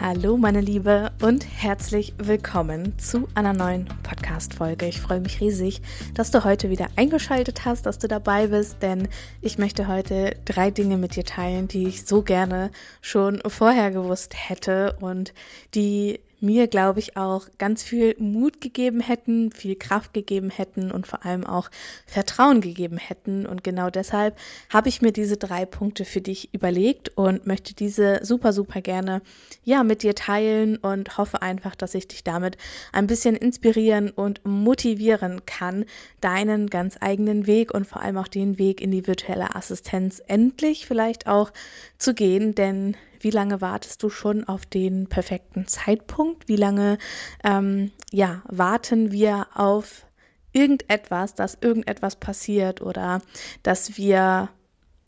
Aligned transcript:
Hallo 0.00 0.38
meine 0.38 0.62
Liebe 0.62 1.12
und 1.20 1.44
herzlich 1.44 2.14
willkommen 2.16 2.98
zu 2.98 3.28
einer 3.34 3.52
neuen 3.52 3.84
Podcast-Folge. 4.02 4.86
Ich 4.86 4.98
freue 4.98 5.20
mich 5.20 5.42
riesig, 5.42 5.82
dass 6.14 6.30
du 6.30 6.42
heute 6.42 6.70
wieder 6.70 6.86
eingeschaltet 6.96 7.66
hast, 7.66 7.84
dass 7.84 7.98
du 7.98 8.08
dabei 8.08 8.46
bist, 8.46 8.82
denn 8.82 9.08
ich 9.42 9.58
möchte 9.58 9.88
heute 9.88 10.36
drei 10.46 10.70
Dinge 10.70 10.96
mit 10.96 11.16
dir 11.16 11.24
teilen, 11.24 11.68
die 11.68 11.86
ich 11.86 12.06
so 12.06 12.22
gerne 12.22 12.70
schon 13.02 13.42
vorher 13.46 13.90
gewusst 13.90 14.32
hätte 14.34 14.96
und 15.00 15.34
die 15.74 16.20
mir, 16.40 16.66
glaube 16.68 17.00
ich, 17.00 17.16
auch 17.16 17.46
ganz 17.58 17.82
viel 17.82 18.14
Mut 18.18 18.60
gegeben 18.60 19.00
hätten, 19.00 19.52
viel 19.52 19.76
Kraft 19.76 20.14
gegeben 20.14 20.50
hätten 20.50 20.90
und 20.90 21.06
vor 21.06 21.24
allem 21.24 21.46
auch 21.46 21.70
Vertrauen 22.06 22.60
gegeben 22.60 22.96
hätten. 22.96 23.46
Und 23.46 23.64
genau 23.64 23.90
deshalb 23.90 24.38
habe 24.72 24.88
ich 24.88 25.02
mir 25.02 25.12
diese 25.12 25.36
drei 25.36 25.66
Punkte 25.66 26.04
für 26.04 26.20
dich 26.20 26.52
überlegt 26.54 27.16
und 27.16 27.46
möchte 27.46 27.74
diese 27.74 28.20
super, 28.22 28.52
super 28.52 28.80
gerne 28.80 29.22
ja 29.64 29.82
mit 29.82 30.02
dir 30.02 30.14
teilen 30.14 30.76
und 30.76 31.18
hoffe 31.18 31.42
einfach, 31.42 31.74
dass 31.74 31.94
ich 31.94 32.08
dich 32.08 32.24
damit 32.24 32.56
ein 32.92 33.06
bisschen 33.06 33.36
inspirieren 33.36 34.10
und 34.10 34.40
motivieren 34.44 35.44
kann, 35.46 35.84
deinen 36.20 36.68
ganz 36.68 36.96
eigenen 37.00 37.46
Weg 37.46 37.72
und 37.72 37.86
vor 37.86 38.02
allem 38.02 38.16
auch 38.16 38.28
den 38.28 38.58
Weg 38.58 38.80
in 38.80 38.90
die 38.90 39.06
virtuelle 39.06 39.54
Assistenz 39.54 40.22
endlich 40.26 40.86
vielleicht 40.86 41.26
auch 41.26 41.52
zu 41.98 42.14
gehen, 42.14 42.54
denn 42.54 42.96
wie 43.20 43.30
lange 43.30 43.60
wartest 43.60 44.02
du 44.02 44.10
schon 44.10 44.44
auf 44.44 44.66
den 44.66 45.08
perfekten 45.08 45.66
Zeitpunkt? 45.66 46.48
Wie 46.48 46.56
lange 46.56 46.98
ähm, 47.44 47.92
ja, 48.10 48.42
warten 48.48 49.12
wir 49.12 49.46
auf 49.54 50.06
irgendetwas, 50.52 51.34
dass 51.34 51.58
irgendetwas 51.60 52.16
passiert 52.16 52.80
oder 52.80 53.22
dass 53.62 53.96
wir 53.96 54.48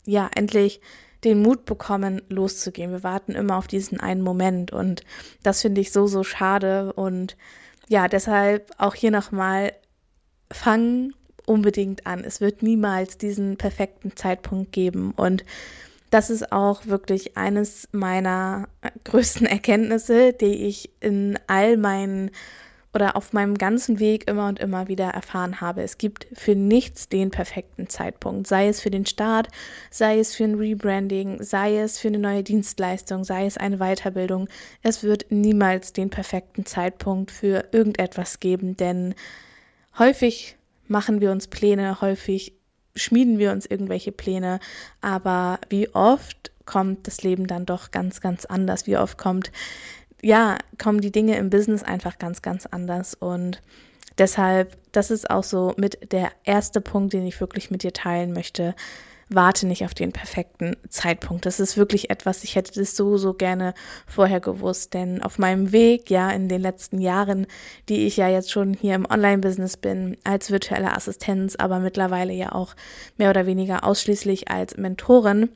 ja 0.05 0.29
endlich 0.35 0.81
den 1.23 1.41
Mut 1.41 1.65
bekommen, 1.65 2.21
loszugehen. 2.29 2.91
Wir 2.91 3.03
warten 3.03 3.33
immer 3.33 3.57
auf 3.57 3.67
diesen 3.67 3.99
einen 3.99 4.21
Moment 4.21 4.71
und 4.71 5.03
das 5.41 5.61
finde 5.61 5.81
ich 5.81 5.91
so, 5.91 6.07
so 6.07 6.23
schade 6.23 6.93
und 6.93 7.37
ja, 7.87 8.07
deshalb 8.07 8.71
auch 8.77 8.95
hier 8.95 9.11
nochmal, 9.11 9.73
fang 10.51 11.13
unbedingt 11.45 12.05
an. 12.07 12.23
Es 12.23 12.41
wird 12.41 12.63
niemals 12.63 13.17
diesen 13.17 13.57
perfekten 13.57 14.15
Zeitpunkt 14.15 14.71
geben 14.71 15.11
und 15.15 15.43
das 16.13 16.29
ist 16.29 16.51
auch 16.51 16.85
wirklich 16.85 17.37
eines 17.37 17.89
meiner 17.91 18.67
größten 19.03 19.47
Erkenntnisse, 19.47 20.33
die 20.33 20.67
ich 20.67 20.91
in 20.99 21.39
all 21.47 21.75
meinen 21.77 22.29
oder 22.93 23.15
auf 23.15 23.33
meinem 23.33 23.57
ganzen 23.57 23.99
Weg 23.99 24.29
immer 24.29 24.47
und 24.47 24.59
immer 24.59 24.87
wieder 24.87 25.05
erfahren 25.05 25.61
habe. 25.61 25.81
Es 25.81 25.97
gibt 25.97 26.27
für 26.33 26.53
nichts 26.53 27.09
den 27.09 27.31
perfekten 27.31 27.89
Zeitpunkt, 27.89 28.45
sei 28.45 28.67
es 28.67 28.81
für 28.81 28.91
den 28.91 29.07
Start, 29.07 29.47
sei 29.89 30.19
es 30.19 30.35
für 30.35 30.43
ein 30.43 30.53
Rebranding, 30.53 31.41
sei 31.41 31.79
es 31.79 31.97
für 31.97 32.09
eine 32.09 32.19
neue 32.19 32.43
Dienstleistung, 32.43 33.23
sei 33.23 33.47
es 33.47 33.57
eine 33.57 33.79
Weiterbildung. 33.79 34.47
Es 34.83 35.01
wird 35.01 35.25
niemals 35.31 35.93
den 35.93 36.11
perfekten 36.11 36.67
Zeitpunkt 36.67 37.31
für 37.31 37.65
irgendetwas 37.71 38.39
geben, 38.39 38.77
denn 38.77 39.15
häufig 39.97 40.57
machen 40.87 41.19
wir 41.19 41.31
uns 41.31 41.47
Pläne, 41.47 42.01
häufig 42.01 42.53
schmieden 42.95 43.39
wir 43.39 43.51
uns 43.51 43.65
irgendwelche 43.65 44.11
Pläne, 44.11 44.59
aber 45.01 45.59
wie 45.69 45.89
oft 45.93 46.51
kommt 46.65 47.07
das 47.07 47.23
Leben 47.23 47.47
dann 47.47 47.65
doch 47.65 47.91
ganz, 47.91 48.21
ganz 48.21 48.45
anders? 48.45 48.87
Wie 48.87 48.97
oft 48.97 49.17
kommt, 49.17 49.51
ja, 50.21 50.57
kommen 50.81 51.01
die 51.01 51.11
Dinge 51.11 51.37
im 51.37 51.49
Business 51.49 51.83
einfach 51.83 52.17
ganz, 52.19 52.41
ganz 52.41 52.65
anders 52.65 53.13
und 53.13 53.61
deshalb, 54.17 54.77
das 54.91 55.11
ist 55.11 55.29
auch 55.29 55.43
so 55.43 55.73
mit 55.77 56.11
der 56.11 56.31
erste 56.43 56.81
Punkt, 56.81 57.13
den 57.13 57.25
ich 57.25 57.39
wirklich 57.39 57.71
mit 57.71 57.83
dir 57.83 57.93
teilen 57.93 58.33
möchte 58.33 58.75
warte 59.29 59.67
nicht 59.67 59.85
auf 59.85 59.93
den 59.93 60.11
perfekten 60.11 60.75
Zeitpunkt. 60.89 61.45
Das 61.45 61.59
ist 61.59 61.77
wirklich 61.77 62.09
etwas, 62.09 62.43
ich 62.43 62.55
hätte 62.55 62.79
das 62.79 62.95
so, 62.95 63.17
so 63.17 63.33
gerne 63.33 63.73
vorher 64.05 64.39
gewusst, 64.39 64.93
denn 64.93 65.21
auf 65.21 65.39
meinem 65.39 65.71
Weg, 65.71 66.09
ja, 66.09 66.29
in 66.29 66.49
den 66.49 66.61
letzten 66.61 66.99
Jahren, 66.99 67.47
die 67.89 68.05
ich 68.05 68.17
ja 68.17 68.27
jetzt 68.27 68.51
schon 68.51 68.73
hier 68.73 68.95
im 68.95 69.09
Online-Business 69.09 69.77
bin, 69.77 70.17
als 70.23 70.51
virtuelle 70.51 70.93
Assistenz, 70.95 71.55
aber 71.55 71.79
mittlerweile 71.79 72.33
ja 72.33 72.51
auch 72.51 72.75
mehr 73.17 73.29
oder 73.29 73.45
weniger 73.45 73.83
ausschließlich 73.83 74.49
als 74.49 74.77
Mentorin, 74.77 75.49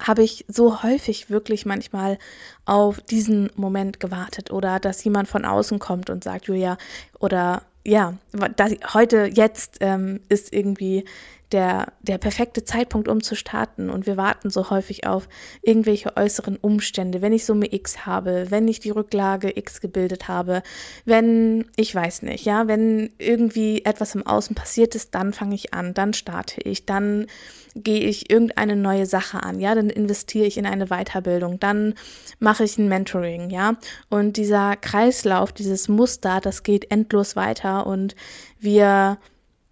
habe 0.00 0.22
ich 0.22 0.46
so 0.48 0.82
häufig 0.82 1.30
wirklich 1.30 1.66
manchmal 1.66 2.18
auf 2.64 3.00
diesen 3.00 3.50
Moment 3.54 4.00
gewartet 4.00 4.50
oder 4.50 4.80
dass 4.80 5.04
jemand 5.04 5.28
von 5.28 5.44
außen 5.44 5.78
kommt 5.78 6.10
und 6.10 6.24
sagt, 6.24 6.46
Julia, 6.46 6.78
oder 7.18 7.62
ja, 7.84 8.14
das, 8.56 8.74
heute, 8.94 9.30
jetzt 9.32 9.78
ähm, 9.80 10.20
ist 10.28 10.52
irgendwie 10.52 11.04
der, 11.52 11.92
der 12.00 12.18
perfekte 12.18 12.64
Zeitpunkt, 12.64 13.08
um 13.08 13.22
zu 13.22 13.34
starten. 13.34 13.90
Und 13.90 14.06
wir 14.06 14.16
warten 14.16 14.50
so 14.50 14.70
häufig 14.70 15.06
auf 15.06 15.28
irgendwelche 15.62 16.16
äußeren 16.16 16.56
Umstände. 16.56 17.22
Wenn 17.22 17.32
ich 17.32 17.44
Summe 17.44 17.72
X 17.72 18.06
habe, 18.06 18.50
wenn 18.50 18.68
ich 18.68 18.80
die 18.80 18.90
Rücklage 18.90 19.56
X 19.56 19.80
gebildet 19.80 20.28
habe, 20.28 20.62
wenn, 21.04 21.66
ich 21.76 21.94
weiß 21.94 22.22
nicht, 22.22 22.44
ja, 22.44 22.68
wenn 22.68 23.10
irgendwie 23.18 23.84
etwas 23.84 24.14
im 24.14 24.26
Außen 24.26 24.54
passiert 24.54 24.94
ist, 24.94 25.14
dann 25.14 25.32
fange 25.32 25.54
ich 25.54 25.74
an, 25.74 25.94
dann 25.94 26.12
starte 26.12 26.60
ich, 26.60 26.86
dann 26.86 27.26
gehe 27.74 28.00
ich 28.00 28.30
irgendeine 28.30 28.76
neue 28.76 29.06
Sache 29.06 29.42
an, 29.42 29.60
ja, 29.60 29.74
dann 29.74 29.90
investiere 29.90 30.46
ich 30.46 30.58
in 30.58 30.66
eine 30.66 30.86
Weiterbildung, 30.86 31.60
dann 31.60 31.94
mache 32.38 32.64
ich 32.64 32.78
ein 32.78 32.88
Mentoring, 32.88 33.50
ja. 33.50 33.76
Und 34.08 34.36
dieser 34.36 34.76
Kreislauf, 34.76 35.52
dieses 35.52 35.88
Muster, 35.88 36.40
das 36.40 36.62
geht 36.62 36.90
endlos 36.90 37.36
weiter 37.36 37.86
und 37.86 38.16
wir 38.58 39.18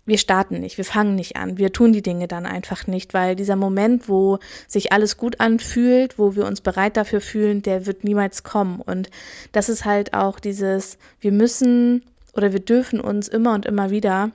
wir 0.08 0.19
starten 0.19 0.58
nicht, 0.58 0.78
wir 0.78 0.86
fangen 0.86 1.14
nicht 1.14 1.36
an, 1.36 1.58
wir 1.58 1.70
tun 1.70 1.92
die 1.92 2.02
Dinge 2.02 2.26
dann 2.26 2.46
einfach 2.46 2.86
nicht, 2.86 3.12
weil 3.12 3.36
dieser 3.36 3.56
Moment, 3.56 4.08
wo 4.08 4.38
sich 4.66 4.91
alles 4.91 5.19
gut 5.19 5.38
anfühlt, 5.38 6.19
wo 6.19 6.34
wir 6.34 6.46
uns 6.46 6.62
bereit 6.62 6.96
dafür 6.96 7.20
fühlen, 7.20 7.60
der 7.60 7.84
wird 7.84 8.04
niemals 8.04 8.42
kommen. 8.42 8.80
Und 8.80 9.10
das 9.52 9.69
ist 9.69 9.84
halt 9.84 10.14
auch 10.14 10.41
dieses, 10.41 10.96
wir 11.20 11.30
müssen 11.30 12.02
oder 12.32 12.52
wir 12.52 12.60
dürfen 12.60 13.00
uns 13.00 13.28
immer 13.28 13.52
und 13.52 13.66
immer 13.66 13.91
wieder 13.91 14.30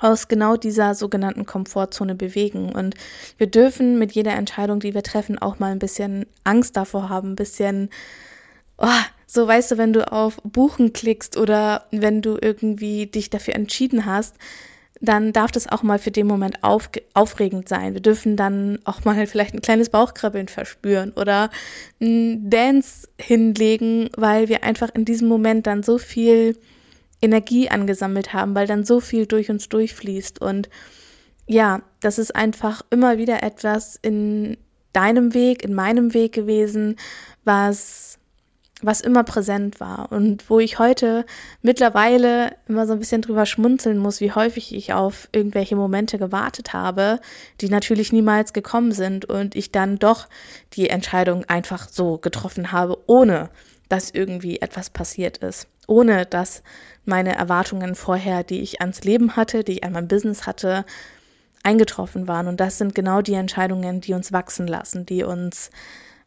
aus 0.00 0.26
genau 0.26 0.56
dieser 0.56 0.94
sogenannten 0.94 1.46
Komfortzone 1.46 2.16
bewegen. 2.16 2.72
Und 2.72 2.96
wir 3.38 3.46
dürfen 3.46 4.00
mit 4.00 4.10
jeder 4.12 4.32
Entscheidung, 4.32 4.80
die 4.80 4.92
wir 4.92 5.04
treffen, 5.04 5.38
auch 5.38 5.60
mal 5.60 5.70
ein 5.70 5.78
bisschen 5.78 6.26
Angst 6.42 6.76
davor 6.76 7.08
haben, 7.08 7.32
ein 7.32 7.36
bisschen, 7.36 7.90
oh, 8.78 8.88
so 9.26 9.46
weißt 9.46 9.70
du, 9.70 9.78
wenn 9.78 9.92
du 9.92 10.10
auf 10.10 10.38
Buchen 10.42 10.92
klickst 10.92 11.36
oder 11.36 11.86
wenn 11.92 12.22
du 12.22 12.38
irgendwie 12.40 13.06
dich 13.06 13.30
dafür 13.30 13.54
entschieden 13.54 14.04
hast, 14.04 14.34
dann 15.00 15.32
darf 15.32 15.52
das 15.52 15.66
auch 15.66 15.82
mal 15.82 15.98
für 15.98 16.10
den 16.10 16.26
Moment 16.26 16.62
auf, 16.62 16.90
aufregend 17.14 17.68
sein. 17.68 17.94
Wir 17.94 18.00
dürfen 18.00 18.36
dann 18.36 18.78
auch 18.84 19.04
mal 19.04 19.26
vielleicht 19.26 19.54
ein 19.54 19.60
kleines 19.60 19.90
Bauchkrabbeln 19.90 20.48
verspüren 20.48 21.12
oder 21.12 21.50
ein 22.00 22.48
Dance 22.50 23.08
hinlegen, 23.18 24.10
weil 24.16 24.48
wir 24.48 24.64
einfach 24.64 24.94
in 24.94 25.04
diesem 25.04 25.28
Moment 25.28 25.66
dann 25.66 25.82
so 25.82 25.98
viel 25.98 26.56
Energie 27.22 27.68
angesammelt 27.68 28.32
haben, 28.32 28.54
weil 28.54 28.66
dann 28.66 28.84
so 28.84 29.00
viel 29.00 29.26
durch 29.26 29.50
uns 29.50 29.68
durchfließt. 29.68 30.40
Und 30.40 30.68
ja, 31.46 31.82
das 32.00 32.18
ist 32.18 32.34
einfach 32.34 32.82
immer 32.90 33.18
wieder 33.18 33.42
etwas 33.42 33.98
in 34.00 34.56
deinem 34.92 35.34
Weg, 35.34 35.62
in 35.62 35.74
meinem 35.74 36.14
Weg 36.14 36.32
gewesen, 36.32 36.96
was 37.44 38.18
was 38.82 39.00
immer 39.00 39.24
präsent 39.24 39.80
war 39.80 40.12
und 40.12 40.50
wo 40.50 40.60
ich 40.60 40.78
heute 40.78 41.24
mittlerweile 41.62 42.52
immer 42.68 42.86
so 42.86 42.92
ein 42.92 42.98
bisschen 42.98 43.22
drüber 43.22 43.46
schmunzeln 43.46 43.96
muss, 43.96 44.20
wie 44.20 44.32
häufig 44.32 44.74
ich 44.74 44.92
auf 44.92 45.28
irgendwelche 45.32 45.76
Momente 45.76 46.18
gewartet 46.18 46.74
habe, 46.74 47.20
die 47.62 47.70
natürlich 47.70 48.12
niemals 48.12 48.52
gekommen 48.52 48.92
sind 48.92 49.24
und 49.24 49.56
ich 49.56 49.72
dann 49.72 49.98
doch 49.98 50.28
die 50.74 50.90
Entscheidung 50.90 51.44
einfach 51.46 51.88
so 51.88 52.18
getroffen 52.18 52.70
habe, 52.70 52.98
ohne 53.06 53.48
dass 53.88 54.10
irgendwie 54.10 54.60
etwas 54.60 54.90
passiert 54.90 55.38
ist, 55.38 55.68
ohne 55.86 56.26
dass 56.26 56.62
meine 57.06 57.34
Erwartungen 57.34 57.94
vorher, 57.94 58.44
die 58.44 58.60
ich 58.60 58.80
ans 58.80 59.04
Leben 59.04 59.36
hatte, 59.36 59.64
die 59.64 59.74
ich 59.74 59.84
an 59.84 59.92
mein 59.92 60.08
Business 60.08 60.46
hatte, 60.46 60.84
eingetroffen 61.62 62.28
waren. 62.28 62.46
Und 62.46 62.60
das 62.60 62.78
sind 62.78 62.94
genau 62.94 63.22
die 63.22 63.34
Entscheidungen, 63.34 64.00
die 64.00 64.12
uns 64.12 64.32
wachsen 64.32 64.66
lassen, 64.66 65.06
die 65.06 65.22
uns 65.22 65.70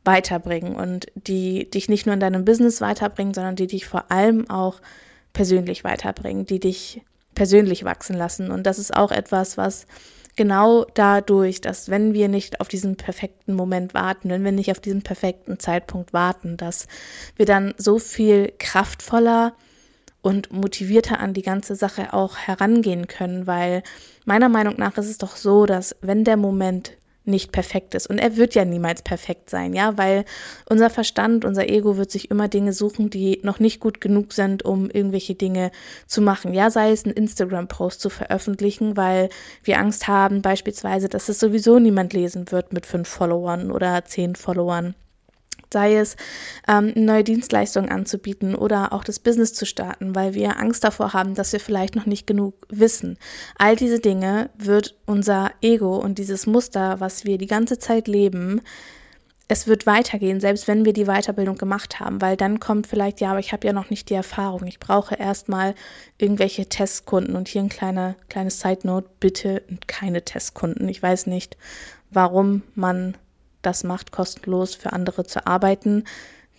weiterbringen 0.09 0.75
und 0.75 1.05
die 1.13 1.69
dich 1.69 1.87
nicht 1.87 2.07
nur 2.07 2.15
in 2.15 2.19
deinem 2.19 2.43
Business 2.43 2.81
weiterbringen, 2.81 3.35
sondern 3.35 3.55
die 3.55 3.67
dich 3.67 3.85
vor 3.85 4.11
allem 4.11 4.49
auch 4.49 4.81
persönlich 5.33 5.83
weiterbringen, 5.83 6.47
die 6.47 6.59
dich 6.59 7.03
persönlich 7.35 7.83
wachsen 7.83 8.17
lassen. 8.17 8.49
Und 8.49 8.63
das 8.63 8.79
ist 8.79 8.95
auch 8.95 9.11
etwas, 9.11 9.55
was 9.55 9.85
genau 10.35 10.85
dadurch, 10.95 11.61
dass 11.61 11.89
wenn 11.89 12.15
wir 12.15 12.27
nicht 12.27 12.59
auf 12.59 12.67
diesen 12.67 12.95
perfekten 12.95 13.53
Moment 13.53 13.93
warten, 13.93 14.29
wenn 14.29 14.43
wir 14.43 14.51
nicht 14.51 14.71
auf 14.71 14.79
diesen 14.79 15.03
perfekten 15.03 15.59
Zeitpunkt 15.59 16.11
warten, 16.11 16.57
dass 16.57 16.87
wir 17.35 17.45
dann 17.45 17.75
so 17.77 17.99
viel 17.99 18.51
kraftvoller 18.57 19.53
und 20.21 20.51
motivierter 20.51 21.19
an 21.19 21.35
die 21.35 21.43
ganze 21.43 21.75
Sache 21.75 22.13
auch 22.13 22.35
herangehen 22.35 23.05
können, 23.07 23.45
weil 23.45 23.83
meiner 24.25 24.49
Meinung 24.49 24.75
nach 24.77 24.97
ist 24.97 25.09
es 25.09 25.19
doch 25.19 25.35
so, 25.35 25.67
dass 25.67 25.95
wenn 26.01 26.23
der 26.23 26.37
Moment 26.37 26.97
nicht 27.29 27.51
perfekt 27.51 27.95
ist. 27.95 28.07
Und 28.07 28.17
er 28.17 28.35
wird 28.37 28.55
ja 28.55 28.65
niemals 28.65 29.01
perfekt 29.01 29.49
sein, 29.49 29.73
ja, 29.73 29.97
weil 29.97 30.25
unser 30.69 30.89
Verstand, 30.89 31.45
unser 31.45 31.69
Ego 31.69 31.97
wird 31.97 32.11
sich 32.11 32.29
immer 32.31 32.47
Dinge 32.47 32.73
suchen, 32.73 33.09
die 33.09 33.39
noch 33.43 33.59
nicht 33.59 33.79
gut 33.79 34.01
genug 34.01 34.33
sind, 34.33 34.65
um 34.65 34.89
irgendwelche 34.89 35.35
Dinge 35.35 35.71
zu 36.07 36.21
machen. 36.21 36.53
Ja, 36.53 36.69
sei 36.69 36.91
es 36.91 37.05
ein 37.05 37.11
Instagram-Post 37.11 38.01
zu 38.01 38.09
veröffentlichen, 38.09 38.97
weil 38.97 39.29
wir 39.63 39.79
Angst 39.79 40.07
haben, 40.07 40.41
beispielsweise, 40.41 41.09
dass 41.09 41.29
es 41.29 41.39
sowieso 41.39 41.79
niemand 41.79 42.13
lesen 42.13 42.51
wird 42.51 42.73
mit 42.73 42.85
fünf 42.85 43.07
Followern 43.07 43.71
oder 43.71 44.03
zehn 44.05 44.35
Followern 44.35 44.95
sei 45.71 45.97
es 45.97 46.15
ähm, 46.67 46.93
neue 46.95 47.23
Dienstleistungen 47.23 47.89
anzubieten 47.89 48.55
oder 48.55 48.93
auch 48.93 49.03
das 49.03 49.19
Business 49.19 49.53
zu 49.53 49.65
starten, 49.65 50.15
weil 50.15 50.33
wir 50.33 50.59
Angst 50.59 50.83
davor 50.83 51.13
haben, 51.13 51.35
dass 51.35 51.53
wir 51.53 51.59
vielleicht 51.59 51.95
noch 51.95 52.05
nicht 52.05 52.27
genug 52.27 52.55
wissen. 52.69 53.17
All 53.57 53.75
diese 53.75 53.99
Dinge 53.99 54.49
wird 54.57 54.95
unser 55.05 55.51
Ego 55.61 55.97
und 55.97 56.17
dieses 56.17 56.47
Muster, 56.47 56.99
was 56.99 57.25
wir 57.25 57.37
die 57.37 57.47
ganze 57.47 57.79
Zeit 57.79 58.07
leben, 58.07 58.61
es 59.51 59.65
wird 59.65 59.87
weitergehen, 59.87 60.39
selbst 60.39 60.67
wenn 60.67 60.85
wir 60.85 60.93
die 60.93 61.05
Weiterbildung 61.05 61.57
gemacht 61.57 61.99
haben, 61.99 62.21
weil 62.21 62.37
dann 62.37 62.59
kommt 62.59 62.85
vielleicht, 62.85 63.19
ja, 63.19 63.31
aber 63.31 63.39
ich 63.39 63.51
habe 63.51 63.65
ja 63.65 63.73
noch 63.73 63.89
nicht 63.89 64.11
die 64.11 64.13
Erfahrung. 64.13 64.67
Ich 64.67 64.79
brauche 64.79 65.15
erstmal 65.15 65.73
irgendwelche 66.19 66.69
Testkunden. 66.69 67.35
Und 67.35 67.47
hier 67.47 67.63
ein 67.63 67.69
kleiner, 67.69 68.15
kleines 68.29 68.59
Side 68.59 68.81
Note, 68.83 69.09
bitte 69.19 69.63
keine 69.87 70.23
Testkunden. 70.23 70.87
Ich 70.87 71.01
weiß 71.01 71.25
nicht, 71.25 71.57
warum 72.11 72.61
man 72.75 73.17
das 73.61 73.83
macht, 73.83 74.11
kostenlos 74.11 74.75
für 74.75 74.93
andere 74.93 75.25
zu 75.25 75.45
arbeiten, 75.45 76.03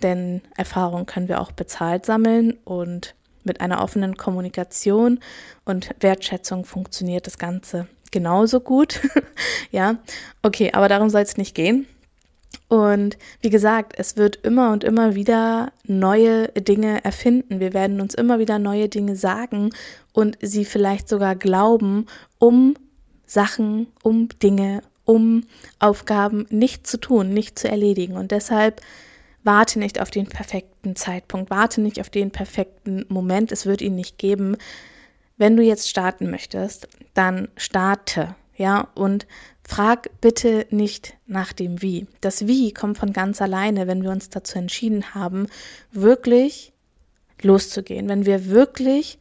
denn 0.03 0.43
Erfahrung 0.57 1.07
können 1.07 1.29
wir 1.29 1.41
auch 1.41 1.53
bezahlt 1.53 2.07
sammeln 2.07 2.59
und 2.65 3.15
mit 3.45 3.61
einer 3.61 3.83
offenen 3.83 4.17
Kommunikation 4.17 5.21
und 5.65 5.91
Wertschätzung 6.01 6.65
funktioniert 6.65 7.27
das 7.27 7.39
Ganze 7.39 7.87
genauso 8.11 8.61
gut. 8.61 9.01
ja, 9.71 9.97
okay, 10.43 10.73
aber 10.73 10.89
darum 10.89 11.11
soll 11.11 11.23
es 11.23 11.37
nicht 11.37 11.55
gehen. 11.55 11.87
Und 12.69 13.19
wie 13.41 13.51
gesagt, 13.51 13.95
es 13.97 14.17
wird 14.17 14.37
immer 14.37 14.73
und 14.73 14.85
immer 14.85 15.15
wieder 15.15 15.73
neue 15.87 16.49
Dinge 16.49 17.05
erfinden. 17.05 17.61
Wir 17.61 17.73
werden 17.73 18.01
uns 18.01 18.15
immer 18.15 18.39
wieder 18.39 18.59
neue 18.59 18.89
Dinge 18.89 19.17
sagen 19.17 19.71
und 20.13 20.39
sie 20.41 20.65
vielleicht 20.65 21.09
sogar 21.09 21.35
glauben, 21.35 22.07
um 22.39 22.75
Sachen, 23.27 23.89
um 24.03 24.29
Dinge, 24.41 24.83
um 25.11 25.43
Aufgaben 25.81 26.47
nicht 26.51 26.87
zu 26.87 26.97
tun, 26.97 27.31
nicht 27.31 27.59
zu 27.59 27.69
erledigen. 27.69 28.17
Und 28.17 28.31
deshalb 28.31 28.81
warte 29.43 29.81
nicht 29.81 30.01
auf 30.01 30.11
den 30.13 30.29
perfekten 30.29 30.95
Zeitpunkt, 30.95 31.51
warte 31.51 31.81
nicht 31.81 32.01
auf 32.01 32.11
den 32.11 32.31
perfekten 32.31 33.07
Moment. 33.09 33.51
Es 33.51 33.67
wird 33.67 33.83
ihn 33.83 33.97
nicht 33.97 34.19
geben. 34.19 34.57
Wenn 35.37 35.57
du 35.57 35.65
jetzt 35.65 35.91
starten 35.91 36.31
möchtest, 36.31 36.87
dann 37.13 37.49
starte, 37.57 38.37
ja, 38.57 38.87
und 38.95 39.27
frag 39.67 40.11
bitte 40.21 40.67
nicht 40.71 41.15
nach 41.27 41.53
dem 41.53 41.83
Wie. 41.83 42.07
Das 42.21 42.47
Wie 42.47 42.73
kommt 42.73 42.97
von 42.97 43.13
ganz 43.13 43.43
alleine, 43.43 43.89
wenn 43.89 44.05
wir 44.05 44.11
uns 44.13 44.31
dazu 44.31 44.59
entschieden 44.59 45.13
haben, 45.13 45.49
wirklich 45.91 46.73
loszugehen, 47.43 48.09
wenn 48.09 48.27
wir 48.27 48.47
wirklich 48.47 49.19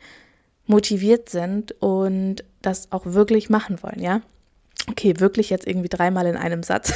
motiviert 0.68 1.30
sind 1.30 1.72
und 1.82 2.44
das 2.62 2.92
auch 2.92 3.08
wirklich 3.08 3.50
machen 3.50 3.82
wollen, 3.82 4.04
ja. 4.04 4.22
Okay, 4.89 5.19
wirklich 5.19 5.50
jetzt 5.50 5.68
irgendwie 5.68 5.89
dreimal 5.89 6.25
in 6.25 6.36
einem 6.36 6.63
Satz. 6.63 6.94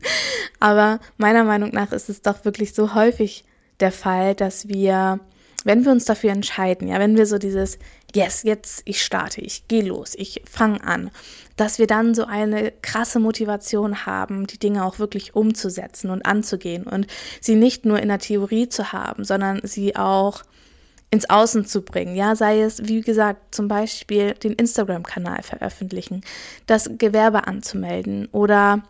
Aber 0.60 1.00
meiner 1.16 1.44
Meinung 1.44 1.70
nach 1.72 1.92
ist 1.92 2.08
es 2.08 2.22
doch 2.22 2.44
wirklich 2.44 2.74
so 2.74 2.94
häufig 2.94 3.44
der 3.80 3.92
Fall, 3.92 4.34
dass 4.34 4.68
wir, 4.68 5.18
wenn 5.64 5.84
wir 5.84 5.92
uns 5.92 6.04
dafür 6.04 6.30
entscheiden, 6.30 6.88
ja, 6.88 6.98
wenn 6.98 7.16
wir 7.16 7.26
so 7.26 7.38
dieses 7.38 7.78
Yes, 8.14 8.42
jetzt 8.42 8.82
ich 8.84 9.02
starte, 9.02 9.40
ich 9.40 9.68
gehe 9.68 9.82
los, 9.82 10.14
ich 10.16 10.42
fange 10.48 10.84
an, 10.84 11.10
dass 11.56 11.78
wir 11.78 11.86
dann 11.86 12.14
so 12.14 12.26
eine 12.26 12.72
krasse 12.82 13.20
Motivation 13.20 14.04
haben, 14.04 14.46
die 14.46 14.58
Dinge 14.58 14.84
auch 14.84 14.98
wirklich 14.98 15.34
umzusetzen 15.34 16.10
und 16.10 16.26
anzugehen 16.26 16.84
und 16.84 17.06
sie 17.40 17.54
nicht 17.54 17.86
nur 17.86 18.00
in 18.00 18.08
der 18.08 18.18
Theorie 18.18 18.68
zu 18.68 18.92
haben, 18.92 19.24
sondern 19.24 19.60
sie 19.64 19.96
auch 19.96 20.42
ins 21.12 21.28
Außen 21.28 21.66
zu 21.66 21.82
bringen. 21.82 22.16
Ja, 22.16 22.34
sei 22.34 22.62
es, 22.62 22.88
wie 22.88 23.02
gesagt, 23.02 23.54
zum 23.54 23.68
Beispiel 23.68 24.32
den 24.32 24.54
Instagram-Kanal 24.54 25.42
veröffentlichen, 25.42 26.22
das 26.66 26.90
Gewerbe 26.96 27.46
anzumelden 27.46 28.28
oder 28.32 28.82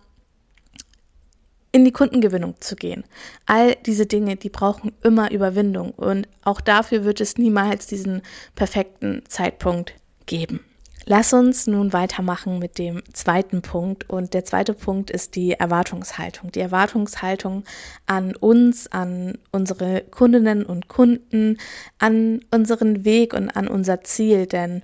in 1.73 1.85
die 1.85 1.91
Kundengewinnung 1.91 2.55
zu 2.61 2.77
gehen. 2.77 3.03
All 3.47 3.75
diese 3.75 4.07
Dinge, 4.07 4.37
die 4.37 4.51
brauchen 4.51 4.93
immer 5.03 5.33
Überwindung 5.33 5.91
und 5.91 6.29
auch 6.45 6.61
dafür 6.61 7.05
wird 7.05 7.21
es 7.21 7.39
niemals 7.39 7.89
diesen 7.89 8.23
perfekten 8.55 9.25
Zeitpunkt 9.27 9.95
geben. 10.27 10.61
Lass 11.05 11.33
uns 11.33 11.67
nun 11.67 11.93
weitermachen 11.93 12.59
mit 12.59 12.79
dem 12.79 13.03
zweiten 13.13 13.63
Punkt. 13.63 14.09
Und 14.09 14.35
der 14.35 14.45
zweite 14.45 14.75
Punkt 14.75 15.11
ist 15.11 15.35
die 15.35 15.53
Erwartungshaltung. 15.53 16.53
Die 16.53 16.61
Erwartungshaltung 16.61 17.65
an 18.07 18.37
uns, 18.37 18.91
an 18.91 19.39
unsere 19.51 20.03
Kundinnen 20.03 20.65
und 20.65 20.89
Kunden, 20.89 21.59
an 21.99 22.41
unseren 22.51 23.05
Weg 23.05 23.35
und 23.35 23.51
an 23.51 23.69
unser 23.69 24.03
Ziel. 24.03 24.47
Denn 24.47 24.83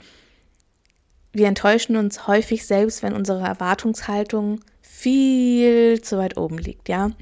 wir 1.33 1.47
enttäuschen 1.47 1.97
uns 1.97 2.27
häufig 2.27 2.67
selbst, 2.67 3.03
wenn 3.03 3.13
unsere 3.13 3.47
Erwartungshaltung 3.47 4.61
viel 4.81 6.01
zu 6.01 6.19
weit 6.19 6.37
oben 6.37 6.59
liegt, 6.59 6.89
ja. 6.89 7.13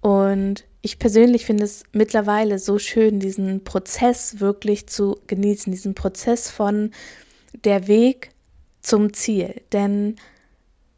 Und 0.00 0.64
ich 0.82 1.00
persönlich 1.00 1.44
finde 1.44 1.64
es 1.64 1.82
mittlerweile 1.92 2.60
so 2.60 2.78
schön, 2.78 3.18
diesen 3.18 3.64
Prozess 3.64 4.38
wirklich 4.38 4.86
zu 4.86 5.18
genießen, 5.26 5.72
diesen 5.72 5.96
Prozess 5.96 6.48
von 6.48 6.92
der 7.64 7.88
Weg 7.88 8.30
zum 8.86 9.12
Ziel. 9.12 9.62
Denn 9.72 10.16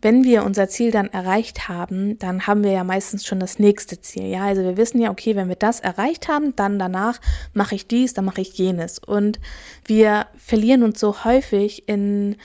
wenn 0.00 0.22
wir 0.22 0.44
unser 0.44 0.68
Ziel 0.68 0.92
dann 0.92 1.08
erreicht 1.08 1.68
haben, 1.68 2.18
dann 2.18 2.46
haben 2.46 2.62
wir 2.62 2.70
ja 2.70 2.84
meistens 2.84 3.26
schon 3.26 3.40
das 3.40 3.58
nächste 3.58 4.00
Ziel. 4.00 4.26
Ja, 4.26 4.44
also 4.44 4.62
wir 4.62 4.76
wissen 4.76 5.00
ja, 5.00 5.10
okay, 5.10 5.34
wenn 5.34 5.48
wir 5.48 5.56
das 5.56 5.80
erreicht 5.80 6.28
haben, 6.28 6.54
dann 6.54 6.78
danach 6.78 7.18
mache 7.52 7.74
ich 7.74 7.88
dies, 7.88 8.14
dann 8.14 8.26
mache 8.26 8.42
ich 8.42 8.52
jenes. 8.52 9.00
Und 9.00 9.40
wir 9.86 10.26
verlieren 10.36 10.84
uns 10.84 11.00
so 11.00 11.24
häufig 11.24 11.88
in 11.88 12.36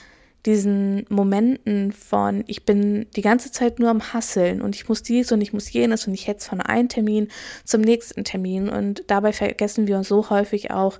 diesen 0.46 1.06
Momenten 1.08 1.92
von, 1.92 2.44
ich 2.48 2.64
bin 2.64 3.06
die 3.14 3.22
ganze 3.22 3.52
Zeit 3.52 3.78
nur 3.78 3.90
am 3.90 4.12
Hasseln 4.12 4.60
und 4.60 4.74
ich 4.74 4.88
muss 4.88 5.02
dies 5.02 5.30
und 5.30 5.40
ich 5.40 5.52
muss 5.52 5.72
jenes 5.72 6.06
und 6.06 6.14
ich 6.14 6.26
hetze 6.26 6.48
von 6.48 6.60
einem 6.60 6.88
Termin 6.88 7.28
zum 7.64 7.82
nächsten 7.82 8.24
Termin. 8.24 8.68
Und 8.68 9.04
dabei 9.06 9.32
vergessen 9.32 9.86
wir 9.86 9.96
uns 9.96 10.08
so 10.08 10.28
häufig 10.28 10.70
auch, 10.70 10.98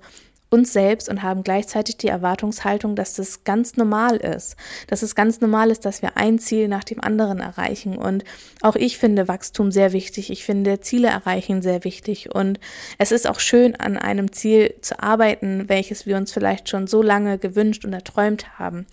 uns 0.50 0.73
selbst 0.73 1.08
und 1.08 1.22
haben 1.22 1.43
gleichzeitig 1.43 1.96
die 1.96 2.08
Erwartungshaltung, 2.08 2.94
dass 2.94 3.15
das 3.15 3.44
ganz 3.44 3.77
normal 3.77 4.17
ist. 4.17 4.56
Dass 4.86 5.03
es 5.03 5.15
ganz 5.15 5.41
normal 5.41 5.70
ist, 5.70 5.84
dass 5.84 6.01
wir 6.01 6.17
ein 6.17 6.39
Ziel 6.39 6.69
nach 6.69 6.84
dem 6.84 7.01
anderen 7.01 7.41
erreichen. 7.41 7.98
Und 7.98 8.24
auch 8.60 8.77
ich 8.77 8.98
finde 8.98 9.27
Wachstum 9.27 9.72
sehr 9.72 9.93
wichtig. 9.93 10.31
Ich 10.31 10.44
finde 10.44 10.81
Ziele 10.81 11.08
erreichen 11.08 11.60
sehr 11.60 11.82
wichtig. 11.84 12.34
Und 12.34 12.60
es 12.98 13.10
ist 13.10 13.29
auch 13.29 13.41
schön, 13.41 13.74
an 13.77 13.98
einem 13.98 14.32
Ziel 14.32 14.74
zu 14.81 15.03
arbeiten, 15.03 15.69
welches 15.69 16.06
wir 16.06 16.17
uns 16.17 16.32
vielleicht 16.32 16.69
schon 16.69 16.86
so 16.86 17.03
lange 17.03 17.39
gewünscht 17.39 17.84
und 17.84 17.93
erträumt 17.93 18.58
haben. 18.58 18.86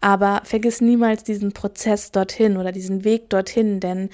Aber 0.00 0.42
vergiss 0.44 0.80
niemals 0.80 1.24
diesen 1.24 1.52
Prozess 1.52 2.12
dorthin 2.12 2.56
oder 2.56 2.70
diesen 2.70 3.04
Weg 3.04 3.28
dorthin, 3.30 3.80
denn 3.80 4.10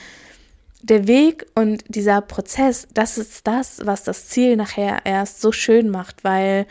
der 0.84 1.06
Weg 1.06 1.46
und 1.54 1.82
dieser 1.88 2.20
Prozess, 2.20 2.86
das 2.92 3.18
ist 3.18 3.46
das, 3.46 3.80
was 3.84 4.04
das 4.04 4.28
Ziel 4.28 4.56
nachher 4.56 5.04
erst 5.04 5.40
so 5.40 5.50
schön 5.52 5.90
macht, 5.90 6.24
weil 6.24 6.66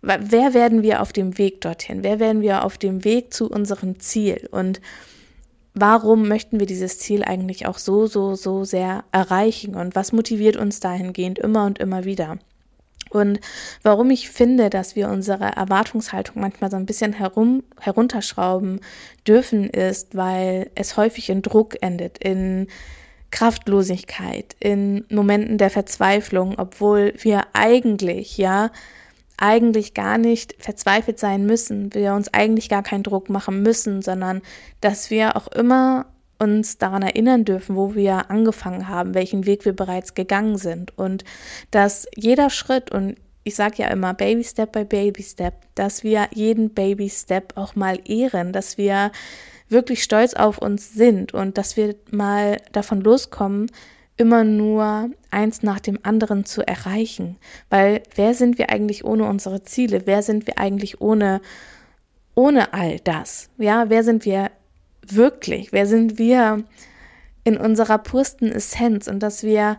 Wer 0.00 0.54
werden 0.54 0.82
wir 0.82 1.02
auf 1.02 1.12
dem 1.12 1.38
Weg 1.38 1.60
dorthin? 1.60 2.04
Wer 2.04 2.20
werden 2.20 2.40
wir 2.40 2.64
auf 2.64 2.78
dem 2.78 3.04
Weg 3.04 3.34
zu 3.34 3.50
unserem 3.50 3.98
Ziel? 3.98 4.48
Und 4.52 4.80
warum 5.74 6.28
möchten 6.28 6.60
wir 6.60 6.66
dieses 6.66 7.00
Ziel 7.00 7.24
eigentlich 7.24 7.66
auch 7.66 7.78
so, 7.78 8.06
so, 8.06 8.36
so 8.36 8.64
sehr 8.64 9.04
erreichen? 9.10 9.74
Und 9.74 9.96
was 9.96 10.12
motiviert 10.12 10.56
uns 10.56 10.78
dahingehend 10.78 11.40
immer 11.40 11.66
und 11.66 11.80
immer 11.80 12.04
wieder? 12.04 12.38
Und 13.10 13.40
warum 13.82 14.10
ich 14.10 14.28
finde, 14.28 14.70
dass 14.70 14.94
wir 14.94 15.08
unsere 15.08 15.46
Erwartungshaltung 15.46 16.40
manchmal 16.40 16.70
so 16.70 16.76
ein 16.76 16.86
bisschen 16.86 17.12
herum, 17.12 17.64
herunterschrauben 17.80 18.80
dürfen, 19.26 19.68
ist, 19.68 20.14
weil 20.14 20.70
es 20.76 20.96
häufig 20.96 21.28
in 21.30 21.42
Druck 21.42 21.76
endet, 21.80 22.18
in 22.18 22.68
Kraftlosigkeit, 23.30 24.56
in 24.60 25.04
Momenten 25.10 25.58
der 25.58 25.70
Verzweiflung, 25.70 26.58
obwohl 26.58 27.14
wir 27.18 27.42
eigentlich, 27.52 28.38
ja, 28.38 28.70
eigentlich 29.36 29.94
gar 29.94 30.18
nicht 30.18 30.54
verzweifelt 30.58 31.18
sein 31.18 31.46
müssen, 31.46 31.94
wir 31.94 32.14
uns 32.14 32.32
eigentlich 32.34 32.68
gar 32.68 32.82
keinen 32.82 33.04
Druck 33.04 33.30
machen 33.30 33.62
müssen, 33.62 34.02
sondern 34.02 34.42
dass 34.80 35.10
wir 35.10 35.36
auch 35.36 35.46
immer 35.48 36.06
uns 36.40 36.78
daran 36.78 37.02
erinnern 37.02 37.44
dürfen, 37.44 37.76
wo 37.76 37.94
wir 37.94 38.30
angefangen 38.30 38.88
haben, 38.88 39.14
welchen 39.14 39.46
Weg 39.46 39.64
wir 39.64 39.74
bereits 39.74 40.14
gegangen 40.14 40.56
sind. 40.56 40.96
Und 40.96 41.24
dass 41.70 42.06
jeder 42.14 42.50
Schritt 42.50 42.90
und 42.90 43.16
ich 43.44 43.54
sage 43.54 43.82
ja 43.82 43.88
immer 43.88 44.12
Baby 44.12 44.44
Step 44.44 44.72
by 44.72 44.84
Baby 44.84 45.22
Step, 45.22 45.54
dass 45.74 46.04
wir 46.04 46.28
jeden 46.34 46.74
Baby 46.74 47.08
Step 47.08 47.56
auch 47.56 47.74
mal 47.74 47.98
ehren, 48.04 48.52
dass 48.52 48.76
wir 48.76 49.10
wirklich 49.68 50.02
stolz 50.02 50.34
auf 50.34 50.58
uns 50.58 50.92
sind 50.92 51.34
und 51.34 51.58
dass 51.58 51.76
wir 51.76 51.94
mal 52.10 52.58
davon 52.72 53.00
loskommen, 53.00 53.70
immer 54.16 54.44
nur 54.44 55.10
eins 55.30 55.62
nach 55.62 55.80
dem 55.80 55.98
anderen 56.02 56.44
zu 56.44 56.66
erreichen. 56.66 57.36
Weil 57.70 58.02
wer 58.16 58.34
sind 58.34 58.58
wir 58.58 58.70
eigentlich 58.70 59.04
ohne 59.04 59.24
unsere 59.24 59.62
Ziele? 59.62 60.02
Wer 60.06 60.22
sind 60.22 60.46
wir 60.46 60.58
eigentlich 60.58 61.00
ohne, 61.00 61.40
ohne 62.34 62.72
all 62.72 62.98
das? 63.00 63.48
Ja, 63.58 63.88
wer 63.90 64.02
sind 64.02 64.24
wir 64.24 64.50
wirklich? 65.06 65.72
Wer 65.72 65.86
sind 65.86 66.18
wir 66.18 66.64
in 67.44 67.56
unserer 67.56 67.98
pursten 67.98 68.50
Essenz 68.50 69.06
und 69.06 69.20
dass 69.20 69.42
wir 69.42 69.78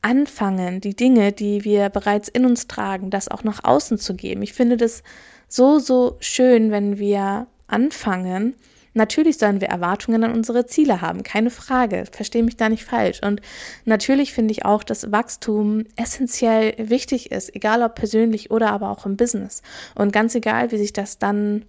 anfangen, 0.00 0.80
die 0.80 0.96
Dinge, 0.96 1.32
die 1.32 1.64
wir 1.64 1.88
bereits 1.88 2.28
in 2.28 2.44
uns 2.44 2.66
tragen, 2.66 3.10
das 3.10 3.28
auch 3.28 3.44
nach 3.44 3.64
außen 3.64 3.98
zu 3.98 4.14
geben. 4.14 4.42
Ich 4.42 4.52
finde 4.52 4.76
das 4.76 5.02
so, 5.48 5.78
so 5.78 6.16
schön, 6.20 6.70
wenn 6.70 6.98
wir 6.98 7.46
anfangen, 7.68 8.54
Natürlich 8.94 9.38
sollen 9.38 9.60
wir 9.60 9.68
Erwartungen 9.68 10.22
an 10.22 10.32
unsere 10.32 10.66
Ziele 10.66 11.00
haben, 11.00 11.22
keine 11.22 11.50
Frage. 11.50 12.04
Verstehe 12.10 12.42
mich 12.42 12.56
da 12.56 12.68
nicht 12.68 12.84
falsch. 12.84 13.20
Und 13.22 13.40
natürlich 13.84 14.34
finde 14.34 14.52
ich 14.52 14.64
auch, 14.66 14.84
dass 14.84 15.10
Wachstum 15.10 15.84
essentiell 15.96 16.74
wichtig 16.78 17.32
ist, 17.32 17.54
egal 17.54 17.82
ob 17.82 17.94
persönlich 17.94 18.50
oder 18.50 18.70
aber 18.70 18.90
auch 18.90 19.06
im 19.06 19.16
Business. 19.16 19.62
Und 19.94 20.12
ganz 20.12 20.34
egal, 20.34 20.72
wie 20.72 20.78
sich 20.78 20.92
das 20.92 21.18
dann 21.18 21.64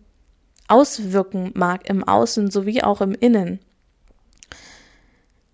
auswirken 0.68 1.52
mag 1.56 1.90
im 1.90 2.04
Außen 2.04 2.52
sowie 2.52 2.84
auch 2.84 3.02
im 3.02 3.14
Innen. 3.14 3.60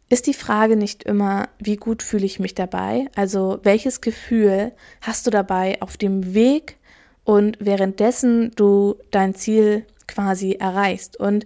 Ist 0.09 0.25
die 0.25 0.33
Frage 0.33 0.75
nicht 0.75 1.03
immer, 1.03 1.49
wie 1.59 1.75
gut 1.75 2.01
fühle 2.01 2.25
ich 2.25 2.39
mich 2.39 2.55
dabei? 2.55 3.09
Also 3.15 3.59
welches 3.61 4.01
Gefühl 4.01 4.71
hast 5.01 5.27
du 5.27 5.29
dabei 5.29 5.79
auf 5.81 5.97
dem 5.97 6.33
Weg 6.33 6.77
und 7.25 7.57
währenddessen 7.59 8.51
du 8.55 8.95
dein 9.11 9.35
Ziel 9.35 9.85
quasi 10.09 10.53
erreichst. 10.53 11.17
Und 11.17 11.45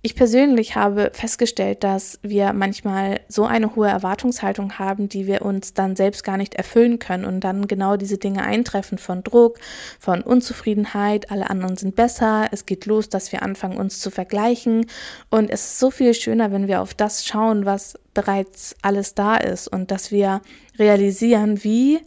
ich 0.00 0.14
persönlich 0.14 0.76
habe 0.76 1.10
festgestellt, 1.12 1.82
dass 1.82 2.20
wir 2.22 2.52
manchmal 2.52 3.20
so 3.26 3.46
eine 3.46 3.74
hohe 3.74 3.88
Erwartungshaltung 3.88 4.78
haben, 4.78 5.08
die 5.08 5.26
wir 5.26 5.42
uns 5.42 5.74
dann 5.74 5.96
selbst 5.96 6.22
gar 6.22 6.36
nicht 6.36 6.54
erfüllen 6.54 7.00
können 7.00 7.24
und 7.24 7.40
dann 7.40 7.66
genau 7.66 7.96
diese 7.96 8.16
Dinge 8.16 8.44
eintreffen 8.44 8.98
von 8.98 9.24
Druck, 9.24 9.58
von 9.98 10.22
Unzufriedenheit, 10.22 11.32
alle 11.32 11.50
anderen 11.50 11.76
sind 11.76 11.96
besser, 11.96 12.46
es 12.52 12.64
geht 12.64 12.86
los, 12.86 13.08
dass 13.08 13.32
wir 13.32 13.42
anfangen, 13.42 13.76
uns 13.76 13.98
zu 13.98 14.12
vergleichen 14.12 14.86
und 15.30 15.50
es 15.50 15.64
ist 15.64 15.78
so 15.80 15.90
viel 15.90 16.14
schöner, 16.14 16.52
wenn 16.52 16.68
wir 16.68 16.80
auf 16.80 16.94
das 16.94 17.26
schauen, 17.26 17.66
was 17.66 17.98
bereits 18.14 18.76
alles 18.82 19.16
da 19.16 19.36
ist 19.36 19.66
und 19.66 19.90
dass 19.90 20.12
wir 20.12 20.42
realisieren, 20.78 21.64
wie 21.64 21.98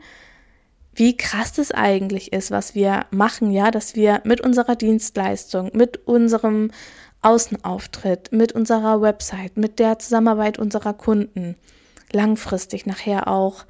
wie 1.02 1.18
krass 1.18 1.52
das 1.52 1.72
eigentlich 1.72 2.32
ist, 2.32 2.52
was 2.52 2.76
wir 2.76 3.08
machen, 3.10 3.50
ja, 3.50 3.72
dass 3.72 3.96
wir 3.96 4.22
mit 4.24 4.40
unserer 4.40 4.76
Dienstleistung, 4.76 5.72
mit 5.74 6.06
unserem 6.06 6.70
Außenauftritt, 7.24 8.32
mit 8.32 8.52
unserer 8.52 9.02
Website, 9.02 9.58
mit 9.58 9.80
der 9.80 9.98
Zusammenarbeit 9.98 10.60
unserer 10.60 10.94
Kunden 10.94 11.56
langfristig 12.12 12.86
nachher 12.86 13.28
auch 13.28 13.66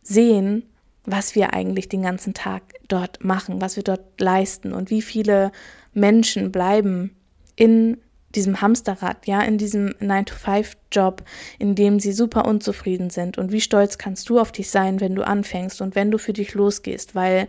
sehen, 0.00 0.62
was 1.04 1.34
wir 1.34 1.54
eigentlich 1.54 1.88
den 1.88 2.02
ganzen 2.02 2.34
Tag 2.34 2.62
dort 2.86 3.24
machen, 3.24 3.60
was 3.60 3.74
wir 3.74 3.82
dort 3.82 4.20
leisten 4.20 4.72
und 4.72 4.90
wie 4.90 5.02
viele 5.02 5.50
Menschen 5.92 6.52
bleiben 6.52 7.16
in 7.56 7.96
diesem 8.34 8.60
Hamsterrad, 8.60 9.26
ja, 9.26 9.40
in 9.42 9.58
diesem 9.58 9.90
9-to-5-Job, 10.00 11.22
in 11.58 11.74
dem 11.74 12.00
sie 12.00 12.12
super 12.12 12.44
unzufrieden 12.44 13.10
sind. 13.10 13.38
Und 13.38 13.52
wie 13.52 13.60
stolz 13.60 13.98
kannst 13.98 14.28
du 14.28 14.38
auf 14.38 14.52
dich 14.52 14.70
sein, 14.70 15.00
wenn 15.00 15.14
du 15.14 15.26
anfängst 15.26 15.80
und 15.80 15.94
wenn 15.94 16.10
du 16.10 16.18
für 16.18 16.32
dich 16.32 16.54
losgehst, 16.54 17.14
weil 17.14 17.48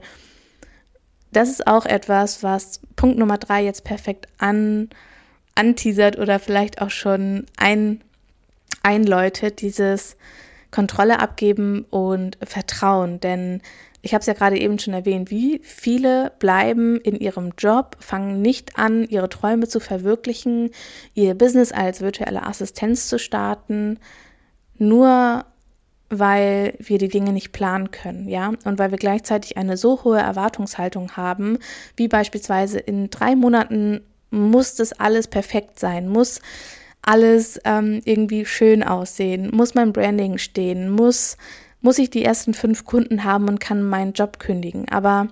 das 1.32 1.50
ist 1.50 1.68
auch 1.68 1.86
etwas, 1.86 2.44
was 2.44 2.80
Punkt 2.96 3.18
Nummer 3.18 3.38
drei 3.38 3.63
jetzt 3.63 3.84
perfekt 3.84 4.27
an, 4.38 4.89
anteasert 5.56 6.18
oder 6.18 6.39
vielleicht 6.39 6.82
auch 6.82 6.92
schon 6.92 7.46
ein, 7.58 8.01
einläutet, 8.84 9.62
dieses 9.62 10.15
Kontrolle 10.72 11.20
abgeben 11.20 11.86
und 11.89 12.38
Vertrauen. 12.44 13.20
Denn 13.20 13.62
ich 14.05 14.13
habe 14.13 14.19
es 14.19 14.27
ja 14.27 14.33
gerade 14.33 14.59
eben 14.59 14.77
schon 14.77 14.93
erwähnt, 14.93 15.31
wie 15.31 15.59
viele 15.63 16.31
bleiben 16.38 16.97
in 16.97 17.15
ihrem 17.15 17.53
Job, 17.57 17.97
fangen 18.00 18.39
nicht 18.39 18.77
an, 18.77 19.03
ihre 19.03 19.29
Träume 19.29 19.67
zu 19.67 19.79
verwirklichen, 19.79 20.69
ihr 21.15 21.33
Business 21.33 21.71
als 21.71 22.01
virtuelle 22.01 22.45
Assistenz 22.45 23.07
zu 23.07 23.17
starten, 23.17 23.97
nur 24.77 25.45
weil 26.09 26.75
wir 26.77 27.00
die 27.00 27.07
Dinge 27.07 27.33
nicht 27.33 27.51
planen 27.51 27.89
können, 27.89 28.29
ja, 28.29 28.53
und 28.63 28.77
weil 28.77 28.91
wir 28.91 29.00
gleichzeitig 29.00 29.57
eine 29.57 29.75
so 29.75 30.03
hohe 30.03 30.19
Erwartungshaltung 30.19 31.13
haben, 31.13 31.57
wie 31.97 32.07
beispielsweise 32.07 32.77
in 32.77 33.09
drei 33.09 33.35
Monaten 33.35 34.01
muss 34.29 34.75
das 34.75 34.93
alles 34.93 35.27
perfekt 35.27 35.79
sein, 35.79 36.07
muss 36.09 36.41
alles 37.01 37.59
ähm, 37.65 38.01
irgendwie 38.05 38.45
schön 38.45 38.83
aussehen, 38.83 39.50
muss 39.51 39.74
mein 39.74 39.93
Branding 39.93 40.38
stehen, 40.38 40.91
muss 40.91 41.38
muss 41.82 42.00
ich 42.00 42.10
die 42.10 42.24
ersten 42.24 42.53
fünf 42.53 42.86
Kunden 42.86 43.24
haben 43.24 43.48
und 43.48 43.60
kann 43.60 43.84
meinen 43.84 44.13
Job 44.13 44.39
kündigen. 44.39 44.88
Aber 44.89 45.27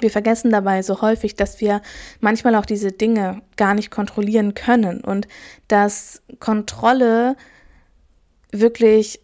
wir 0.00 0.10
vergessen 0.10 0.50
dabei 0.50 0.82
so 0.82 1.00
häufig, 1.00 1.36
dass 1.36 1.60
wir 1.60 1.80
manchmal 2.20 2.54
auch 2.54 2.66
diese 2.66 2.92
Dinge 2.92 3.42
gar 3.56 3.74
nicht 3.74 3.90
kontrollieren 3.90 4.54
können 4.54 5.00
und 5.00 5.26
dass 5.68 6.22
Kontrolle 6.38 7.36
wirklich 8.52 9.20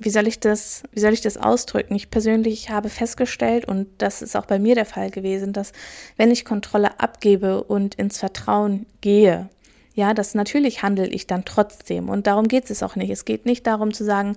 wie 0.00 0.10
soll 0.10 0.26
ich 0.26 0.40
das, 0.40 0.82
wie 0.92 1.00
soll 1.00 1.12
ich 1.12 1.20
das 1.20 1.36
ausdrücken? 1.36 1.94
Ich 1.94 2.10
persönlich 2.10 2.70
habe 2.70 2.88
festgestellt, 2.88 3.64
und 3.64 3.88
das 3.98 4.22
ist 4.22 4.36
auch 4.36 4.46
bei 4.46 4.58
mir 4.58 4.74
der 4.74 4.84
Fall 4.84 5.10
gewesen, 5.10 5.52
dass 5.52 5.72
wenn 6.16 6.30
ich 6.30 6.44
Kontrolle 6.44 7.00
abgebe 7.00 7.62
und 7.64 7.94
ins 7.94 8.18
Vertrauen 8.18 8.86
gehe, 9.00 9.48
ja, 9.96 10.12
das 10.12 10.34
natürlich 10.34 10.82
handle 10.82 11.06
ich 11.06 11.26
dann 11.26 11.46
trotzdem. 11.46 12.10
Und 12.10 12.26
darum 12.26 12.48
geht 12.48 12.70
es 12.70 12.82
auch 12.82 12.96
nicht. 12.96 13.08
Es 13.08 13.24
geht 13.24 13.46
nicht 13.46 13.66
darum 13.66 13.94
zu 13.94 14.04
sagen, 14.04 14.36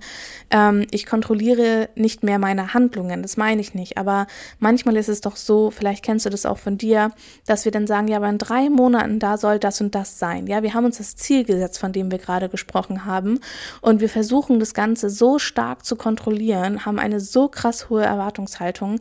ähm, 0.50 0.86
ich 0.90 1.04
kontrolliere 1.04 1.90
nicht 1.94 2.22
mehr 2.22 2.38
meine 2.38 2.72
Handlungen. 2.72 3.20
Das 3.20 3.36
meine 3.36 3.60
ich 3.60 3.74
nicht. 3.74 3.98
Aber 3.98 4.26
manchmal 4.58 4.96
ist 4.96 5.10
es 5.10 5.20
doch 5.20 5.36
so, 5.36 5.70
vielleicht 5.70 6.02
kennst 6.02 6.24
du 6.24 6.30
das 6.30 6.46
auch 6.46 6.56
von 6.56 6.78
dir, 6.78 7.12
dass 7.46 7.66
wir 7.66 7.72
dann 7.72 7.86
sagen, 7.86 8.08
ja, 8.08 8.16
aber 8.16 8.30
in 8.30 8.38
drei 8.38 8.70
Monaten, 8.70 9.18
da 9.18 9.36
soll 9.36 9.58
das 9.58 9.82
und 9.82 9.94
das 9.94 10.18
sein. 10.18 10.46
Ja, 10.46 10.62
wir 10.62 10.72
haben 10.72 10.86
uns 10.86 10.96
das 10.96 11.14
Ziel 11.14 11.44
gesetzt, 11.44 11.78
von 11.78 11.92
dem 11.92 12.10
wir 12.10 12.18
gerade 12.18 12.48
gesprochen 12.48 13.04
haben. 13.04 13.38
Und 13.82 14.00
wir 14.00 14.08
versuchen 14.08 14.60
das 14.60 14.72
Ganze 14.72 15.10
so 15.10 15.38
stark 15.38 15.84
zu 15.84 15.94
kontrollieren, 15.94 16.86
haben 16.86 16.98
eine 16.98 17.20
so 17.20 17.48
krass 17.48 17.90
hohe 17.90 18.02
Erwartungshaltung, 18.02 18.98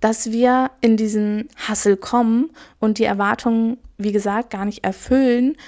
dass 0.00 0.32
wir 0.32 0.70
in 0.80 0.96
diesen 0.96 1.50
Hassel 1.56 1.98
kommen 1.98 2.52
und 2.78 2.96
die 2.96 3.04
Erwartungen, 3.04 3.76
wie 3.98 4.12
gesagt, 4.12 4.48
gar 4.48 4.64
nicht 4.64 4.82
erfüllen, 4.82 5.58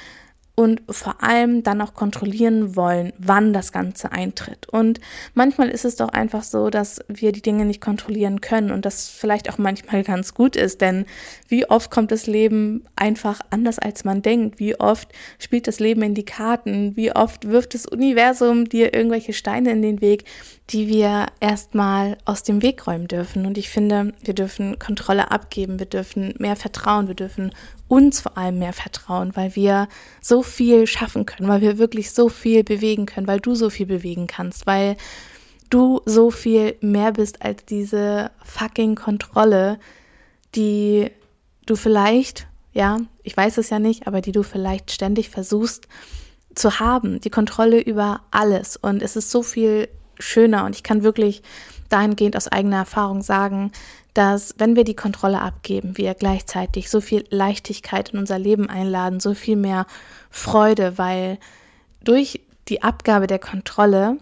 und 0.54 0.82
vor 0.90 1.22
allem 1.22 1.62
dann 1.62 1.80
auch 1.80 1.94
kontrollieren 1.94 2.76
wollen, 2.76 3.12
wann 3.18 3.54
das 3.54 3.72
Ganze 3.72 4.12
eintritt. 4.12 4.68
Und 4.68 5.00
manchmal 5.32 5.70
ist 5.70 5.86
es 5.86 5.96
doch 5.96 6.10
einfach 6.10 6.42
so, 6.42 6.68
dass 6.68 7.00
wir 7.08 7.32
die 7.32 7.40
Dinge 7.40 7.64
nicht 7.64 7.80
kontrollieren 7.80 8.42
können 8.42 8.70
und 8.70 8.84
das 8.84 9.08
vielleicht 9.08 9.48
auch 9.48 9.56
manchmal 9.56 10.02
ganz 10.04 10.34
gut 10.34 10.56
ist, 10.56 10.82
denn 10.82 11.06
wie 11.48 11.68
oft 11.68 11.90
kommt 11.90 12.12
das 12.12 12.26
Leben 12.26 12.84
einfach 12.96 13.40
anders, 13.50 13.78
als 13.78 14.04
man 14.04 14.20
denkt? 14.20 14.58
Wie 14.58 14.78
oft 14.78 15.08
spielt 15.38 15.66
das 15.66 15.80
Leben 15.80 16.02
in 16.02 16.14
die 16.14 16.24
Karten? 16.24 16.96
Wie 16.96 17.14
oft 17.14 17.48
wirft 17.48 17.72
das 17.74 17.86
Universum 17.86 18.68
dir 18.68 18.94
irgendwelche 18.94 19.32
Steine 19.32 19.70
in 19.70 19.80
den 19.80 20.00
Weg, 20.02 20.24
die 20.72 20.88
wir 20.88 21.26
erstmal 21.40 22.16
aus 22.24 22.42
dem 22.42 22.62
Weg 22.62 22.86
räumen 22.86 23.08
dürfen? 23.08 23.44
Und 23.46 23.58
ich 23.58 23.68
finde, 23.68 24.14
wir 24.22 24.34
dürfen 24.34 24.78
Kontrolle 24.78 25.30
abgeben, 25.30 25.78
wir 25.78 25.86
dürfen 25.86 26.34
mehr 26.38 26.56
vertrauen, 26.56 27.08
wir 27.08 27.14
dürfen 27.14 27.52
uns 27.88 28.20
vor 28.20 28.38
allem 28.38 28.58
mehr 28.58 28.72
vertrauen, 28.72 29.36
weil 29.36 29.54
wir 29.54 29.88
so 30.20 30.42
viel 30.42 30.86
schaffen 30.86 31.26
können, 31.26 31.48
weil 31.48 31.60
wir 31.60 31.78
wirklich 31.78 32.12
so 32.12 32.28
viel 32.28 32.64
bewegen 32.64 33.06
können, 33.06 33.26
weil 33.26 33.40
du 33.40 33.54
so 33.54 33.68
viel 33.68 33.86
bewegen 33.86 34.26
kannst, 34.26 34.66
weil 34.66 34.96
du 35.68 36.00
so 36.06 36.30
viel 36.30 36.76
mehr 36.80 37.12
bist 37.12 37.42
als 37.42 37.64
diese 37.64 38.30
fucking 38.42 38.94
Kontrolle, 38.94 39.78
die 40.54 41.10
du 41.66 41.76
vielleicht, 41.76 42.46
ja, 42.72 42.98
ich 43.22 43.36
weiß 43.36 43.58
es 43.58 43.70
ja 43.70 43.78
nicht, 43.78 44.06
aber 44.06 44.20
die 44.20 44.32
du 44.32 44.42
vielleicht 44.42 44.90
ständig 44.90 45.28
versuchst 45.28 45.86
zu 46.54 46.80
haben, 46.80 47.20
die 47.20 47.30
Kontrolle 47.30 47.80
über 47.80 48.22
alles. 48.30 48.76
Und 48.76 49.02
es 49.02 49.16
ist 49.16 49.30
so 49.30 49.42
viel 49.42 49.88
schöner. 50.18 50.64
Und 50.64 50.76
ich 50.76 50.82
kann 50.82 51.02
wirklich 51.02 51.42
dahingehend 51.88 52.36
aus 52.36 52.48
eigener 52.48 52.78
Erfahrung 52.78 53.22
sagen, 53.22 53.72
dass 54.14 54.54
wenn 54.58 54.76
wir 54.76 54.84
die 54.84 54.96
Kontrolle 54.96 55.40
abgeben, 55.40 55.96
wir 55.96 56.14
gleichzeitig 56.14 56.90
so 56.90 57.00
viel 57.00 57.24
Leichtigkeit 57.30 58.10
in 58.10 58.18
unser 58.18 58.38
Leben 58.38 58.68
einladen, 58.68 59.20
so 59.20 59.34
viel 59.34 59.56
mehr 59.56 59.86
Freude, 60.30 60.98
weil 60.98 61.38
durch 62.04 62.40
die 62.68 62.82
Abgabe 62.82 63.26
der 63.26 63.38
Kontrolle, 63.38 64.18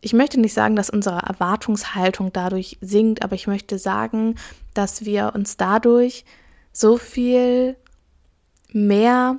ich 0.00 0.12
möchte 0.12 0.40
nicht 0.40 0.52
sagen, 0.52 0.76
dass 0.76 0.90
unsere 0.90 1.18
Erwartungshaltung 1.18 2.32
dadurch 2.32 2.78
sinkt, 2.80 3.22
aber 3.22 3.34
ich 3.34 3.46
möchte 3.46 3.78
sagen, 3.78 4.34
dass 4.74 5.04
wir 5.04 5.32
uns 5.34 5.56
dadurch 5.56 6.24
so 6.72 6.98
viel 6.98 7.76
mehr 8.72 9.38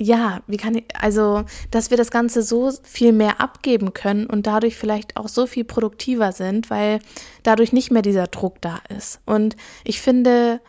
ja, 0.00 0.40
wie 0.46 0.56
kann 0.56 0.76
ich, 0.76 0.84
also, 0.98 1.44
dass 1.70 1.90
wir 1.90 1.98
das 1.98 2.10
Ganze 2.10 2.42
so 2.42 2.72
viel 2.82 3.12
mehr 3.12 3.38
abgeben 3.38 3.92
können 3.92 4.26
und 4.26 4.46
dadurch 4.46 4.76
vielleicht 4.76 5.18
auch 5.18 5.28
so 5.28 5.46
viel 5.46 5.64
produktiver 5.64 6.32
sind, 6.32 6.70
weil 6.70 7.00
dadurch 7.42 7.74
nicht 7.74 7.90
mehr 7.90 8.00
dieser 8.00 8.26
Druck 8.26 8.62
da 8.62 8.80
ist. 8.88 9.20
Und 9.26 9.56
ich 9.84 10.00
finde, 10.00 10.62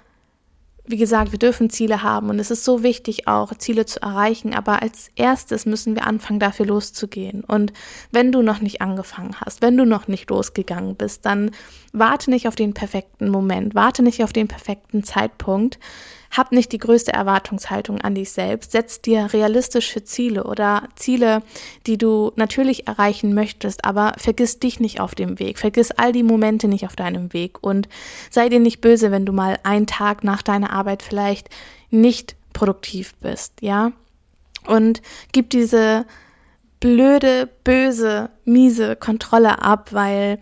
wie 0.84 0.98
gesagt, 0.98 1.32
wir 1.32 1.40
dürfen 1.40 1.70
Ziele 1.70 2.04
haben 2.04 2.30
und 2.30 2.40
es 2.40 2.52
ist 2.52 2.66
so 2.66 2.84
wichtig 2.84 3.30
auch, 3.30 3.56
Ziele 3.56 3.86
zu 3.86 4.02
erreichen. 4.02 4.54
Aber 4.54 4.82
als 4.82 5.10
erstes 5.16 5.66
müssen 5.66 5.96
wir 5.96 6.06
anfangen, 6.06 6.42
dafür 6.42 6.66
loszugehen. 6.66 7.46
Und 7.46 7.72
wenn 8.12 8.34
du 8.34 8.42
noch 8.42 8.60
nicht 8.60 8.82
angefangen 8.82 9.40
hast, 9.40 9.62
wenn 9.62 9.78
du 9.78 9.86
noch 9.86 10.10
nicht 10.10 10.30
losgegangen 10.30 10.98
bist, 10.98 11.26
dann 11.26 11.52
warte 11.94 12.32
nicht 12.32 12.50
auf 12.50 12.56
den 12.56 12.74
perfekten 12.74 13.30
Moment, 13.30 13.76
warte 13.76 14.04
nicht 14.04 14.26
auf 14.26 14.34
den 14.34 14.50
perfekten 14.50 15.06
Zeitpunkt, 15.06 15.80
hab 16.32 16.52
nicht 16.54 16.72
die 16.72 16.78
größte 16.78 17.12
Erwartungshaltung 17.12 18.00
an 18.02 18.16
dich 18.16 18.32
selbst. 18.32 18.72
Setz 18.72 19.02
dir 19.02 19.34
realistische 19.34 20.04
Ziele 20.04 20.46
oder 20.46 20.88
Ziele, 20.96 21.44
die 21.86 21.98
du 21.98 22.32
natürlich 22.38 22.88
erreichen 22.88 23.34
möchtest, 23.34 23.84
aber 23.86 24.14
vergiss 24.18 24.60
dich 24.60 24.80
nicht 24.80 25.02
auf 25.02 25.14
dem 25.14 25.40
Weg. 25.40 25.60
Vergiss 25.60 25.92
all 25.92 26.14
die 26.14 26.24
Momente 26.24 26.68
nicht 26.68 26.86
auf 26.86 26.96
deinem 26.96 27.34
Weg 27.34 27.62
und 27.62 27.90
sei 28.30 28.48
dir 28.48 28.60
nicht 28.60 28.80
böse, 28.80 29.12
wenn 29.12 29.26
du 29.26 29.34
mal 29.34 29.60
einen 29.64 29.88
Tag 29.88 30.24
nach 30.24 30.42
deiner 30.42 30.72
Arbeit 30.72 31.04
vielleicht 31.04 31.50
nicht 31.90 32.36
produktiv 32.54 33.14
bist, 33.16 33.54
ja? 33.62 33.92
Und 34.68 35.02
gib 35.32 35.50
diese 35.50 36.06
blöde, 36.80 37.50
böse, 37.64 38.30
miese 38.46 38.96
Kontrolle 38.96 39.62
ab, 39.62 39.90
weil 39.92 40.40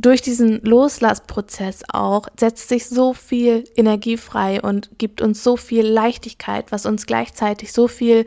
durch 0.00 0.22
diesen 0.22 0.62
Loslassprozess 0.62 1.82
auch 1.92 2.28
setzt 2.38 2.68
sich 2.68 2.86
so 2.86 3.14
viel 3.14 3.64
Energie 3.76 4.16
frei 4.16 4.62
und 4.62 4.90
gibt 4.96 5.20
uns 5.20 5.42
so 5.42 5.56
viel 5.56 5.84
Leichtigkeit, 5.84 6.70
was 6.70 6.86
uns 6.86 7.04
gleichzeitig 7.04 7.72
so 7.72 7.88
viel 7.88 8.24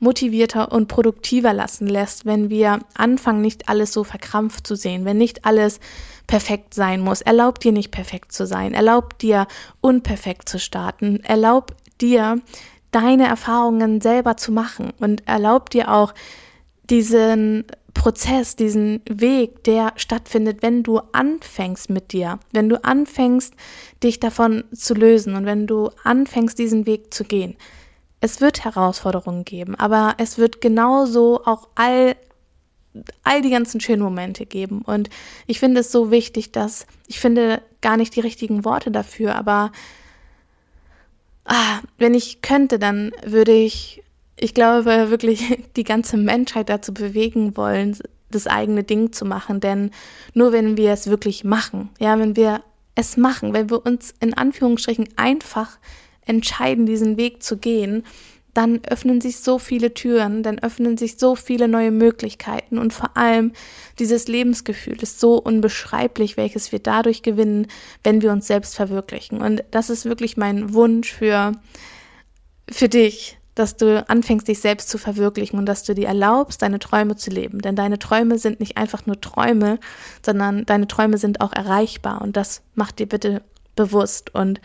motivierter 0.00 0.72
und 0.72 0.88
produktiver 0.88 1.52
lassen 1.52 1.86
lässt, 1.86 2.26
wenn 2.26 2.50
wir 2.50 2.80
anfangen, 2.94 3.40
nicht 3.40 3.68
alles 3.68 3.92
so 3.92 4.02
verkrampft 4.02 4.66
zu 4.66 4.74
sehen, 4.74 5.04
wenn 5.04 5.16
nicht 5.16 5.44
alles 5.44 5.78
perfekt 6.26 6.74
sein 6.74 7.00
muss. 7.00 7.20
Erlaub 7.20 7.60
dir 7.60 7.70
nicht 7.70 7.92
perfekt 7.92 8.32
zu 8.32 8.44
sein, 8.44 8.74
erlaub 8.74 9.16
dir 9.18 9.46
unperfekt 9.80 10.48
zu 10.48 10.58
starten, 10.58 11.20
erlaub 11.22 11.76
dir 12.00 12.40
deine 12.90 13.28
Erfahrungen 13.28 14.00
selber 14.00 14.36
zu 14.36 14.50
machen. 14.50 14.92
Und 14.98 15.28
erlaub 15.28 15.70
dir 15.70 15.92
auch 15.92 16.14
diesen 16.90 17.64
Prozess, 17.94 18.56
diesen 18.56 19.02
Weg, 19.08 19.64
der 19.64 19.92
stattfindet, 19.96 20.62
wenn 20.62 20.82
du 20.82 21.00
anfängst 21.12 21.90
mit 21.90 22.12
dir, 22.12 22.38
wenn 22.52 22.68
du 22.68 22.82
anfängst, 22.84 23.54
dich 24.02 24.18
davon 24.18 24.64
zu 24.74 24.94
lösen 24.94 25.34
und 25.34 25.46
wenn 25.46 25.66
du 25.66 25.90
anfängst, 26.02 26.58
diesen 26.58 26.86
Weg 26.86 27.12
zu 27.12 27.24
gehen. 27.24 27.56
Es 28.20 28.40
wird 28.40 28.64
Herausforderungen 28.64 29.44
geben, 29.44 29.74
aber 29.74 30.14
es 30.18 30.38
wird 30.38 30.60
genauso 30.60 31.44
auch 31.44 31.68
all, 31.74 32.16
all 33.24 33.42
die 33.42 33.50
ganzen 33.50 33.80
schönen 33.80 34.02
Momente 34.02 34.46
geben. 34.46 34.82
Und 34.82 35.10
ich 35.46 35.58
finde 35.58 35.80
es 35.80 35.92
so 35.92 36.10
wichtig, 36.10 36.52
dass 36.52 36.86
ich 37.08 37.20
finde 37.20 37.62
gar 37.80 37.96
nicht 37.96 38.14
die 38.16 38.20
richtigen 38.20 38.64
Worte 38.64 38.90
dafür, 38.90 39.34
aber 39.34 39.72
ah, 41.44 41.80
wenn 41.98 42.14
ich 42.14 42.42
könnte, 42.42 42.78
dann 42.78 43.12
würde 43.24 43.52
ich 43.52 44.01
ich 44.42 44.54
glaube 44.54 44.84
wirklich, 45.10 45.58
die 45.76 45.84
ganze 45.84 46.16
Menschheit 46.16 46.68
dazu 46.68 46.92
bewegen 46.92 47.56
wollen, 47.56 47.96
das 48.30 48.46
eigene 48.46 48.82
Ding 48.82 49.12
zu 49.12 49.24
machen. 49.24 49.60
Denn 49.60 49.90
nur 50.34 50.52
wenn 50.52 50.76
wir 50.76 50.92
es 50.92 51.06
wirklich 51.06 51.44
machen, 51.44 51.90
ja, 52.00 52.18
wenn 52.18 52.34
wir 52.34 52.62
es 52.94 53.16
machen, 53.16 53.52
wenn 53.52 53.70
wir 53.70 53.86
uns 53.86 54.14
in 54.20 54.34
Anführungsstrichen 54.34 55.08
einfach 55.16 55.78
entscheiden, 56.26 56.86
diesen 56.86 57.16
Weg 57.16 57.42
zu 57.42 57.56
gehen, 57.56 58.04
dann 58.52 58.80
öffnen 58.84 59.20
sich 59.20 59.38
so 59.38 59.58
viele 59.58 59.94
Türen, 59.94 60.42
dann 60.42 60.58
öffnen 60.58 60.98
sich 60.98 61.18
so 61.18 61.36
viele 61.36 61.68
neue 61.68 61.90
Möglichkeiten 61.90 62.76
und 62.76 62.92
vor 62.92 63.16
allem 63.16 63.52
dieses 63.98 64.28
Lebensgefühl 64.28 65.02
ist 65.02 65.20
so 65.20 65.38
unbeschreiblich, 65.38 66.36
welches 66.36 66.70
wir 66.70 66.78
dadurch 66.78 67.22
gewinnen, 67.22 67.66
wenn 68.04 68.20
wir 68.20 68.30
uns 68.30 68.46
selbst 68.46 68.76
verwirklichen. 68.76 69.40
Und 69.40 69.64
das 69.70 69.88
ist 69.88 70.04
wirklich 70.04 70.36
mein 70.36 70.74
Wunsch 70.74 71.10
für, 71.10 71.52
für 72.70 72.90
dich, 72.90 73.38
dass 73.54 73.76
du 73.76 74.08
anfängst, 74.08 74.48
dich 74.48 74.60
selbst 74.60 74.88
zu 74.88 74.98
verwirklichen 74.98 75.58
und 75.58 75.66
dass 75.66 75.84
du 75.84 75.94
dir 75.94 76.08
erlaubst, 76.08 76.62
deine 76.62 76.78
Träume 76.78 77.16
zu 77.16 77.30
leben. 77.30 77.60
Denn 77.60 77.76
deine 77.76 77.98
Träume 77.98 78.38
sind 78.38 78.60
nicht 78.60 78.76
einfach 78.76 79.06
nur 79.06 79.20
Träume, 79.20 79.78
sondern 80.24 80.64
deine 80.66 80.88
Träume 80.88 81.18
sind 81.18 81.40
auch 81.40 81.52
erreichbar 81.52 82.22
und 82.22 82.36
das 82.36 82.62
macht 82.74 82.98
dir 82.98 83.06
bitte 83.06 83.42
bewusst. 83.76 84.34
Und 84.34 84.60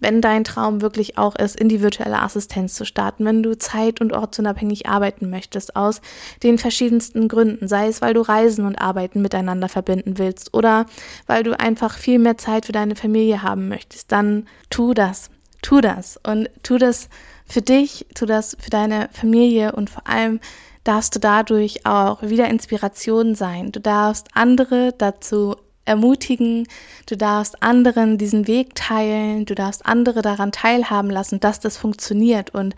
wenn 0.00 0.20
dein 0.20 0.44
Traum 0.44 0.80
wirklich 0.80 1.18
auch 1.18 1.36
ist, 1.36 1.58
in 1.58 1.68
die 1.68 1.80
virtuelle 1.80 2.20
Assistenz 2.20 2.74
zu 2.74 2.84
starten, 2.84 3.24
wenn 3.24 3.42
du 3.42 3.56
zeit- 3.56 4.00
und 4.00 4.12
ortsunabhängig 4.12 4.88
arbeiten 4.88 5.30
möchtest, 5.30 5.76
aus 5.76 6.00
den 6.42 6.58
verschiedensten 6.58 7.28
Gründen, 7.28 7.68
sei 7.68 7.88
es, 7.88 8.02
weil 8.02 8.14
du 8.14 8.20
Reisen 8.20 8.66
und 8.66 8.76
Arbeiten 8.76 9.22
miteinander 9.22 9.68
verbinden 9.68 10.18
willst 10.18 10.52
oder 10.52 10.86
weil 11.26 11.42
du 11.42 11.58
einfach 11.58 11.96
viel 11.96 12.18
mehr 12.18 12.36
Zeit 12.36 12.66
für 12.66 12.72
deine 12.72 12.96
Familie 12.96 13.42
haben 13.42 13.68
möchtest, 13.68 14.12
dann 14.12 14.46
tu 14.70 14.94
das. 14.94 15.30
Tu 15.62 15.80
das 15.80 16.20
und 16.26 16.50
tu 16.62 16.76
das 16.76 17.08
für 17.46 17.62
dich, 17.62 18.06
tu 18.14 18.26
das 18.26 18.56
für 18.58 18.70
deine 18.70 19.08
Familie 19.12 19.72
und 19.72 19.90
vor 19.90 20.06
allem 20.06 20.40
darfst 20.82 21.14
du 21.14 21.20
dadurch 21.20 21.86
auch 21.86 22.22
wieder 22.22 22.48
Inspiration 22.48 23.34
sein. 23.34 23.72
Du 23.72 23.80
darfst 23.80 24.28
andere 24.34 24.94
dazu 24.96 25.56
ermutigen, 25.86 26.66
du 27.06 27.16
darfst 27.16 27.62
anderen 27.62 28.18
diesen 28.18 28.46
Weg 28.46 28.74
teilen, 28.74 29.44
du 29.44 29.54
darfst 29.54 29.84
andere 29.84 30.22
daran 30.22 30.52
teilhaben 30.52 31.10
lassen, 31.10 31.40
dass 31.40 31.60
das 31.60 31.76
funktioniert 31.76 32.50
und 32.50 32.74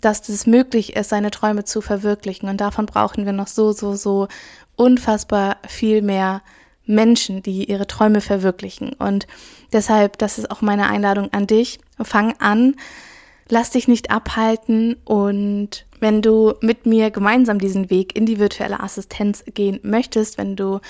dass 0.00 0.28
es 0.28 0.46
möglich 0.46 0.96
ist, 0.96 1.10
seine 1.10 1.30
Träume 1.30 1.64
zu 1.64 1.80
verwirklichen. 1.80 2.48
Und 2.48 2.60
davon 2.60 2.86
brauchen 2.86 3.26
wir 3.26 3.32
noch 3.32 3.48
so, 3.48 3.72
so, 3.72 3.94
so 3.94 4.28
unfassbar 4.76 5.58
viel 5.66 6.00
mehr 6.02 6.42
Menschen, 6.86 7.42
die 7.42 7.70
ihre 7.70 7.86
Träume 7.86 8.20
verwirklichen. 8.20 8.94
Und 8.94 9.26
deshalb, 9.72 10.18
das 10.18 10.38
ist 10.38 10.50
auch 10.50 10.62
meine 10.62 10.88
Einladung 10.88 11.32
an 11.32 11.46
dich. 11.46 11.80
Fang 12.02 12.34
an, 12.38 12.76
lass 13.50 13.70
dich 13.70 13.88
nicht 13.88 14.10
abhalten 14.10 14.96
und 15.04 15.86
wenn 16.00 16.22
du 16.22 16.54
mit 16.60 16.86
mir 16.86 17.10
gemeinsam 17.10 17.58
diesen 17.58 17.90
Weg 17.90 18.16
in 18.16 18.26
die 18.26 18.38
virtuelle 18.38 18.80
Assistenz 18.80 19.44
gehen 19.54 19.80
möchtest, 19.82 20.38
wenn 20.38 20.56
du 20.56 20.80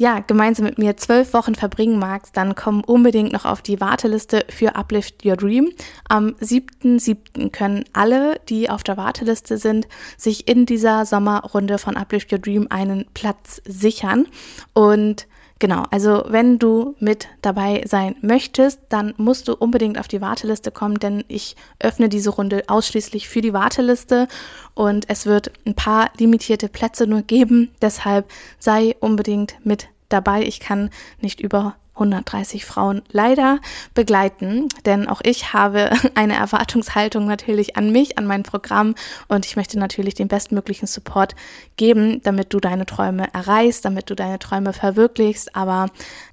ja, 0.00 0.20
gemeinsam 0.20 0.64
mit 0.64 0.78
mir 0.78 0.96
zwölf 0.96 1.34
Wochen 1.34 1.54
verbringen 1.54 1.98
magst, 1.98 2.34
dann 2.34 2.54
komm 2.54 2.82
unbedingt 2.82 3.34
noch 3.34 3.44
auf 3.44 3.60
die 3.60 3.82
Warteliste 3.82 4.46
für 4.48 4.74
Uplift 4.74 5.26
Your 5.26 5.36
Dream. 5.36 5.72
Am 6.08 6.28
7.7. 6.40 7.50
können 7.50 7.84
alle, 7.92 8.40
die 8.48 8.70
auf 8.70 8.82
der 8.82 8.96
Warteliste 8.96 9.58
sind, 9.58 9.88
sich 10.16 10.48
in 10.48 10.64
dieser 10.64 11.04
Sommerrunde 11.04 11.76
von 11.76 11.98
Uplift 11.98 12.32
Your 12.32 12.38
Dream 12.38 12.66
einen 12.70 13.04
Platz 13.12 13.60
sichern. 13.66 14.26
Und 14.72 15.26
Genau, 15.60 15.84
also 15.90 16.24
wenn 16.26 16.58
du 16.58 16.96
mit 17.00 17.28
dabei 17.42 17.82
sein 17.86 18.16
möchtest, 18.22 18.80
dann 18.88 19.12
musst 19.18 19.46
du 19.46 19.54
unbedingt 19.54 19.98
auf 19.98 20.08
die 20.08 20.22
Warteliste 20.22 20.70
kommen, 20.70 20.98
denn 20.98 21.22
ich 21.28 21.54
öffne 21.80 22.08
diese 22.08 22.30
Runde 22.30 22.62
ausschließlich 22.66 23.28
für 23.28 23.42
die 23.42 23.52
Warteliste 23.52 24.26
und 24.72 25.04
es 25.10 25.26
wird 25.26 25.52
ein 25.66 25.74
paar 25.74 26.08
limitierte 26.18 26.70
Plätze 26.70 27.06
nur 27.06 27.20
geben. 27.20 27.70
Deshalb 27.82 28.30
sei 28.58 28.96
unbedingt 29.00 29.54
mit 29.62 29.88
dabei. 30.08 30.44
Ich 30.44 30.60
kann 30.60 30.88
nicht 31.20 31.40
über 31.40 31.76
130 31.94 32.64
Frauen 32.64 33.02
leider 33.10 33.58
begleiten, 33.94 34.68
denn 34.86 35.08
auch 35.08 35.20
ich 35.22 35.52
habe 35.52 35.90
eine 36.14 36.34
Erwartungshaltung 36.34 37.26
natürlich 37.26 37.76
an 37.76 37.90
mich, 37.90 38.18
an 38.18 38.26
mein 38.26 38.42
Programm 38.42 38.94
und 39.28 39.46
ich 39.46 39.56
möchte 39.56 39.78
natürlich 39.78 40.14
den 40.14 40.28
bestmöglichen 40.28 40.86
Support 40.86 41.34
geben, 41.76 42.22
damit 42.22 42.52
du 42.54 42.60
deine 42.60 42.86
Träume 42.86 43.32
erreichst, 43.32 43.84
damit 43.84 44.10
du 44.10 44.14
deine 44.14 44.38
Träume 44.38 44.72
verwirklichst, 44.72 45.54
aber 45.54 45.86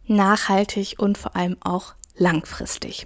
nachhaltig 0.08 0.96
und 0.98 1.17
vor 1.17 1.36
allem 1.36 1.58
auch 1.62 1.93
langfristig. 2.15 3.06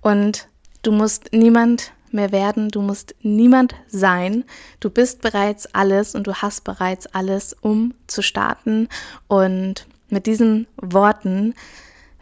Und 0.00 0.48
du 0.82 0.92
musst 0.92 1.32
niemand 1.32 1.92
mehr 2.12 2.32
werden, 2.32 2.70
du 2.70 2.82
musst 2.82 3.14
niemand 3.22 3.74
sein. 3.88 4.44
Du 4.80 4.90
bist 4.90 5.20
bereits 5.20 5.66
alles 5.74 6.14
und 6.14 6.26
du 6.26 6.34
hast 6.34 6.64
bereits 6.64 7.06
alles, 7.06 7.54
um 7.60 7.94
zu 8.06 8.22
starten. 8.22 8.88
Und 9.28 9.86
mit 10.08 10.26
diesen 10.26 10.66
Worten 10.76 11.54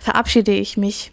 verabschiede 0.04 0.52
ich 0.52 0.76
mich 0.76 1.12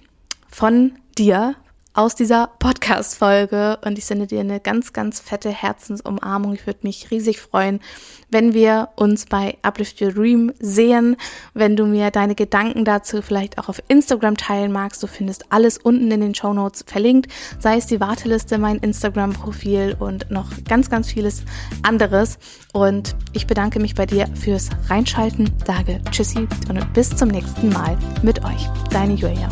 von 0.50 1.00
dir 1.18 1.56
aus 1.94 2.16
dieser 2.16 2.48
Podcast-Folge 2.60 3.80
und 3.84 3.98
ich 3.98 4.06
sende 4.06 4.26
dir 4.26 4.40
eine 4.40 4.62
ganz, 4.62 4.94
ganz 4.94 5.20
fette 5.20 5.50
Herzensumarmung. 5.50 6.54
Ich 6.54 6.66
würde 6.66 6.80
mich 6.84 7.12
riesig 7.12 7.42
freuen, 7.42 7.82
wenn 8.30 8.54
wir 8.54 8.90
uns 8.96 9.26
bei 9.26 9.58
Uplift 9.62 10.02
Your 10.02 10.14
Dream 10.14 10.54
sehen, 10.60 11.18
wenn 11.54 11.76
du 11.76 11.86
mir 11.86 12.10
deine 12.10 12.34
Gedanken 12.34 12.86
dazu 12.86 13.22
vielleicht 13.22 13.58
auch 13.58 13.68
auf 13.68 13.82
Instagram 13.90 14.38
teilen 14.38 14.72
magst. 14.72 15.04
Du 15.04 15.08
findest 15.08 15.52
alles 15.52 15.78
unten 15.78 16.10
in 16.12 16.22
den 16.22 16.34
Show 16.34 16.54
Notes 16.54 16.86
verlinkt, 16.88 17.30
sei 17.60 17.78
es 17.78 17.88
die 17.88 18.00
Warteliste, 18.00 18.58
mein 18.58 18.78
Instagram-Profil 18.78 19.98
und 20.00 20.32
noch 20.32 20.50
ganz, 20.70 20.90
ganz 20.90 21.12
vieles 21.12 21.44
anderes. 21.84 22.40
Und 22.72 23.18
ich 23.34 23.48
bedanke 23.48 23.82
mich 23.82 23.96
bei 23.96 24.06
dir 24.06 24.28
fürs 24.34 24.70
Reinschalten, 24.88 25.52
sage 25.66 26.00
Tschüssi 26.10 26.48
und 26.70 26.94
bis 26.94 27.10
zum 27.10 27.28
nächsten 27.28 27.68
Mal 27.70 27.98
mit 28.24 28.46
euch. 28.46 28.70
Deine 28.92 29.16
Julia. 29.16 29.50